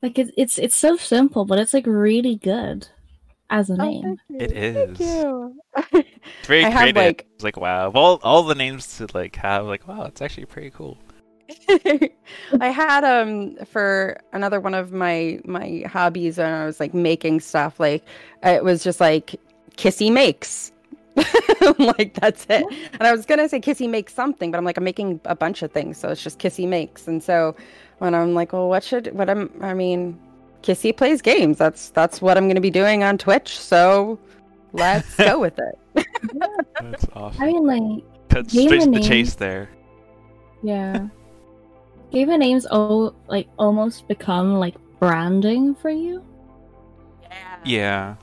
Like 0.01 0.19
it's 0.19 0.31
it's 0.37 0.57
it's 0.59 0.75
so 0.75 0.97
simple, 0.97 1.45
but 1.45 1.59
it's 1.59 1.73
like 1.73 1.85
really 1.87 2.35
good 2.35 2.87
as 3.49 3.69
a 3.69 3.73
Oh, 3.73 3.75
name. 3.77 4.17
thank 4.29 4.41
It 4.41 4.55
you. 4.55 4.73
Thank 4.73 4.99
you. 4.99 5.55
It's 5.93 6.47
very 6.47 6.65
I 6.65 6.69
have, 6.69 6.79
creative. 6.81 6.95
like- 7.03 7.27
It's 7.35 7.43
like 7.43 7.57
wow, 7.57 7.87
of 7.87 7.95
all 7.95 8.19
all 8.23 8.43
the 8.43 8.55
names 8.55 8.97
to 8.97 9.07
like 9.13 9.35
have, 9.37 9.65
like 9.65 9.87
wow, 9.87 10.03
it's 10.05 10.21
actually 10.21 10.45
pretty 10.45 10.69
cool. 10.69 10.97
I 12.59 12.69
had 12.69 13.03
um 13.03 13.55
for 13.65 14.17
another 14.33 14.59
one 14.59 14.73
of 14.73 14.91
my 14.91 15.39
my 15.45 15.83
hobbies 15.87 16.37
when 16.37 16.51
I 16.51 16.65
was 16.65 16.79
like 16.79 16.93
making 16.93 17.39
stuff 17.39 17.79
like 17.79 18.03
it 18.43 18.63
was 18.63 18.83
just 18.83 18.99
like 18.99 19.35
Kissy 19.77 20.11
makes. 20.11 20.71
like 21.79 22.13
that's 22.15 22.45
it. 22.49 22.65
And 22.93 23.03
I 23.03 23.11
was 23.11 23.25
gonna 23.25 23.47
say 23.47 23.59
Kissy 23.61 23.89
makes 23.89 24.13
something, 24.13 24.51
but 24.51 24.57
I'm 24.57 24.65
like 24.65 24.77
I'm 24.77 24.83
making 24.83 25.21
a 25.25 25.35
bunch 25.35 25.61
of 25.61 25.71
things, 25.71 25.97
so 25.97 26.09
it's 26.09 26.23
just 26.23 26.39
Kissy 26.39 26.67
makes. 26.67 27.07
And 27.07 27.21
so 27.23 27.55
when 27.99 28.13
I'm 28.13 28.33
like, 28.33 28.51
well, 28.53 28.67
what 28.67 28.83
should 28.83 29.13
what 29.13 29.29
I'm 29.29 29.49
I 29.61 29.73
mean, 29.73 30.19
Kissy 30.63 30.95
plays 30.95 31.21
games. 31.21 31.57
That's 31.57 31.89
that's 31.91 32.21
what 32.21 32.37
I'm 32.37 32.47
gonna 32.47 32.59
be 32.61 32.71
doing 32.71 33.03
on 33.03 33.17
Twitch. 33.17 33.57
So 33.57 34.19
let's 34.73 35.15
go 35.15 35.39
with 35.45 35.59
it. 35.59 36.05
That's 36.81 37.05
awesome. 37.13 37.41
I 37.41 37.45
mean, 37.45 37.65
like 37.65 38.03
Cut 38.29 38.47
gamer 38.49 38.81
straight 38.81 38.93
to 38.93 38.99
the 38.99 39.07
chase 39.07 39.35
there. 39.35 39.69
yeah, 40.63 41.07
given 42.15 42.39
names 42.39 42.65
oh 42.71 43.13
like 43.27 43.47
almost 43.59 44.07
become 44.07 44.55
like 44.55 44.75
branding 44.99 45.75
for 45.75 45.89
you. 45.91 46.23
Yeah. 47.21 47.57
Yeah. 47.65 48.15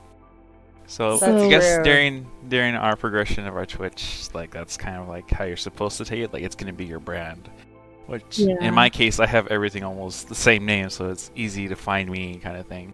So, 0.85 1.17
That's 1.17 1.41
I 1.43 1.49
guess 1.49 1.75
true. 1.75 1.83
during 1.83 2.27
during 2.49 2.75
our 2.75 2.95
progression 2.95 3.47
of 3.47 3.55
our 3.55 3.65
Twitch, 3.65 4.27
like 4.33 4.51
that's 4.51 4.75
kind 4.77 4.97
of 4.97 5.07
like 5.07 5.29
how 5.31 5.45
you're 5.45 5.55
supposed 5.57 5.97
to 5.99 6.05
take 6.05 6.19
it. 6.19 6.33
Like 6.33 6.43
it's 6.43 6.55
gonna 6.55 6.73
be 6.73 6.85
your 6.85 6.99
brand. 6.99 7.49
Which 8.07 8.39
Yeah. 8.39 8.55
in 8.59 8.73
my 8.73 8.89
case, 8.89 9.19
I 9.19 9.25
have 9.25 9.47
everything 9.47 9.83
almost 9.83 10.27
the 10.27 10.35
same 10.35 10.65
name, 10.65 10.89
so 10.89 11.09
it's 11.09 11.31
easy 11.35 11.69
to 11.69 11.75
find 11.75 12.09
me, 12.11 12.35
kind 12.35 12.57
of 12.57 12.67
thing. 12.67 12.93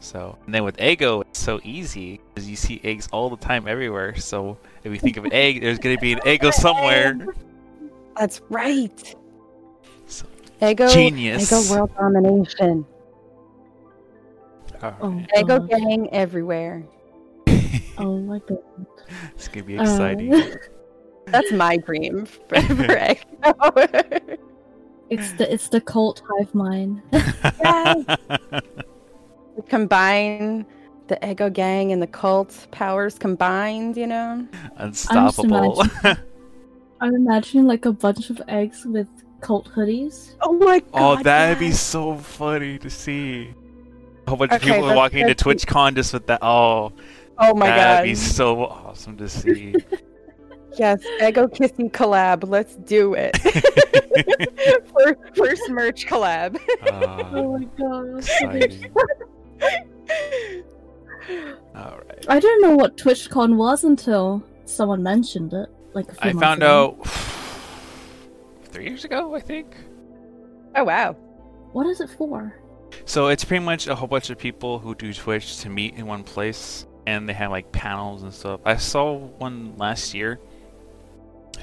So, 0.00 0.38
and 0.46 0.54
then 0.54 0.64
with 0.64 0.80
Ego, 0.80 1.20
it's 1.22 1.38
so 1.38 1.60
easy 1.64 2.20
because 2.32 2.48
you 2.48 2.56
see 2.56 2.80
eggs 2.82 3.08
all 3.12 3.28
the 3.28 3.36
time 3.36 3.68
everywhere. 3.68 4.16
So 4.16 4.56
if 4.84 4.92
you 4.92 4.98
think 4.98 5.16
of 5.16 5.24
an 5.26 5.32
egg, 5.32 5.60
there's 5.60 5.78
gonna 5.78 5.98
be 5.98 6.12
an 6.12 6.20
Ego 6.26 6.50
somewhere. 6.50 7.26
That's 8.16 8.40
right. 8.48 9.14
So, 10.60 10.68
Ego 10.68 10.88
Genius. 10.88 11.52
Ego 11.52 11.72
world 11.74 11.90
domination. 11.96 12.84
all 14.82 14.94
Oh. 15.02 15.22
Ego 15.36 15.58
God. 15.60 15.70
gang 15.70 16.08
everywhere. 16.12 16.84
Oh 18.00 18.16
my 18.18 18.38
god. 18.48 18.58
it's 19.34 19.48
gonna 19.48 19.66
be 19.66 19.76
Uh, 19.76 19.82
exciting. 19.82 20.30
That's 21.26 21.50
my 21.52 21.76
dream 21.78 22.26
for, 22.26 22.60
for 22.62 22.98
Ego. 23.10 23.18
it's 25.10 25.32
the 25.32 25.52
it's 25.52 25.68
the 25.68 25.80
cult 25.80 26.22
hive 26.28 26.54
mind. 26.54 27.02
Combine 29.68 30.64
the 31.08 31.18
Ego 31.30 31.50
gang 31.50 31.90
and 31.92 32.00
the 32.00 32.06
cult 32.06 32.68
powers 32.70 33.18
combined, 33.18 33.96
you 33.96 34.06
know? 34.06 34.46
Unstoppable. 34.76 35.82
I'm 37.00 37.14
imagining 37.14 37.66
like 37.66 37.84
a 37.86 37.92
bunch 37.92 38.30
of 38.30 38.40
eggs 38.46 38.84
with 38.86 39.08
cult 39.40 39.68
hoodies. 39.74 40.34
Oh 40.40 40.52
my 40.54 40.80
god! 40.80 40.88
Oh, 41.20 41.22
that'd 41.22 41.58
be 41.58 41.72
so 41.72 42.16
funny 42.16 42.78
to 42.78 42.90
see. 42.90 43.54
A 44.26 44.30
whole 44.30 44.36
bunch 44.38 44.52
of 44.52 44.60
people 44.60 44.94
walking 44.94 45.20
into 45.20 45.48
let's- 45.48 45.64
TwitchCon 45.64 45.94
just 45.94 46.12
with 46.12 46.26
that. 46.26 46.40
Oh, 46.42 46.92
Oh 47.38 47.54
my 47.54 47.66
god. 47.68 47.76
that'd 47.76 48.04
be 48.10 48.14
so 48.14 48.64
awesome 48.66 49.16
to 49.18 49.28
see. 49.28 49.74
Yes, 50.78 51.00
Ego 51.20 51.48
Kissing 51.48 51.90
collab. 51.90 52.48
Let's 52.48 52.76
do 52.76 53.14
it. 53.14 53.36
first, 54.94 55.18
first 55.34 55.70
merch 55.70 56.06
collab. 56.06 56.56
Uh, 56.82 57.58
my 57.58 57.64
god. 57.76 58.18
exciting. 58.18 58.92
All 61.74 61.98
right. 62.08 62.24
I 62.28 62.38
don't 62.38 62.62
know 62.62 62.76
what 62.76 62.96
TwitchCon 62.96 63.56
was 63.56 63.82
until 63.82 64.42
someone 64.66 65.02
mentioned 65.02 65.52
it. 65.52 65.68
Like 65.94 66.10
a 66.12 66.14
few 66.14 66.30
I 66.30 66.32
found 66.34 66.62
ago. 66.62 66.96
out 67.00 67.06
three 68.68 68.84
years 68.86 69.04
ago, 69.04 69.34
I 69.34 69.40
think. 69.40 69.76
Oh 70.76 70.84
wow. 70.84 71.12
What 71.72 71.86
is 71.86 72.00
it 72.00 72.10
for? 72.10 72.54
So 73.04 73.28
it's 73.28 73.44
pretty 73.44 73.64
much 73.64 73.86
a 73.86 73.94
whole 73.94 74.08
bunch 74.08 74.30
of 74.30 74.38
people 74.38 74.78
who 74.78 74.94
do 74.94 75.12
Twitch 75.12 75.58
to 75.60 75.68
meet 75.68 75.94
in 75.94 76.06
one 76.06 76.24
place, 76.24 76.86
and 77.06 77.28
they 77.28 77.32
have 77.34 77.50
like 77.50 77.70
panels 77.72 78.22
and 78.22 78.32
stuff. 78.32 78.60
I 78.64 78.76
saw 78.76 79.12
one 79.14 79.76
last 79.76 80.14
year, 80.14 80.38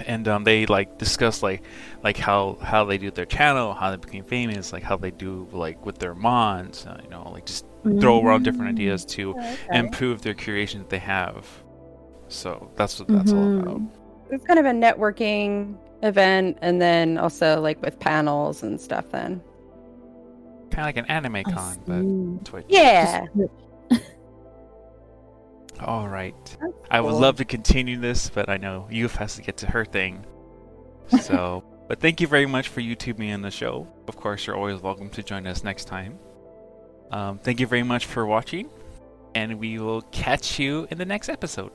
and 0.05 0.27
um, 0.27 0.43
they 0.43 0.65
like 0.65 0.97
discuss 0.97 1.41
like 1.41 1.63
like 2.03 2.17
how 2.17 2.57
how 2.61 2.85
they 2.85 2.97
do 2.97 3.09
their 3.11 3.25
channel, 3.25 3.73
how 3.73 3.91
they 3.91 3.97
became 3.97 4.23
famous, 4.23 4.73
like 4.73 4.83
how 4.83 4.97
they 4.97 5.11
do 5.11 5.47
like 5.51 5.85
with 5.85 5.97
their 5.99 6.13
mods, 6.15 6.85
uh, 6.85 6.99
you 7.03 7.09
know, 7.09 7.29
like 7.31 7.45
just 7.45 7.65
throw 7.99 8.23
around 8.23 8.43
different 8.43 8.69
Mm. 8.69 8.79
ideas 8.79 9.05
to 9.05 9.31
Okay. 9.31 9.57
improve 9.73 10.21
their 10.21 10.33
creation 10.33 10.79
that 10.81 10.89
they 10.89 10.99
have. 10.99 11.47
So 12.27 12.71
that's 12.75 12.99
what 12.99 13.09
that's 13.09 13.33
all 13.33 13.47
about. 13.47 13.81
It's 14.31 14.43
kind 14.45 14.59
of 14.59 14.65
a 14.65 14.71
networking 14.71 15.77
event, 16.05 16.57
and 16.61 16.81
then 16.81 17.17
also 17.17 17.59
like 17.61 17.81
with 17.81 17.99
panels 17.99 18.63
and 18.63 18.79
stuff. 18.79 19.09
Then, 19.11 19.41
Kind 20.71 20.79
of 20.79 20.85
like 20.85 20.97
an 20.97 21.05
anime 21.05 21.43
con, 21.43 21.77
but. 21.85 22.45
Twitch. 22.45 22.65
yeah, 22.69 23.25
All 25.81 26.07
right. 26.07 26.33
That's 26.61 26.73
I 26.89 27.01
would 27.01 27.11
cool. 27.11 27.19
love 27.19 27.35
to 27.37 27.45
continue 27.45 27.99
this, 27.99 28.29
but 28.29 28.47
I 28.49 28.57
know 28.57 28.87
Youth 28.89 29.15
has 29.17 29.35
to 29.35 29.41
get 29.41 29.57
to 29.57 29.67
her 29.71 29.85
thing. 29.85 30.25
So, 31.21 31.63
but 31.87 31.99
thank 31.99 32.19
you 32.19 32.25
very 32.25 32.47
much 32.47 32.69
for 32.69 32.81
YouTube 32.81 33.19
me 33.19 33.31
on 33.31 33.43
the 33.43 33.51
show. 33.51 33.87
Of 34.07 34.15
course, 34.17 34.47
you're 34.47 34.55
always 34.55 34.81
welcome 34.81 35.07
to 35.11 35.21
join 35.21 35.45
us 35.45 35.63
next 35.63 35.85
time. 35.85 36.17
Um, 37.11 37.37
thank 37.37 37.59
you 37.59 37.67
very 37.67 37.83
much 37.83 38.07
for 38.07 38.25
watching, 38.25 38.71
and 39.35 39.59
we 39.59 39.77
will 39.77 40.01
catch 40.11 40.57
you 40.57 40.87
in 40.89 40.97
the 40.97 41.05
next 41.05 41.29
episode. 41.29 41.71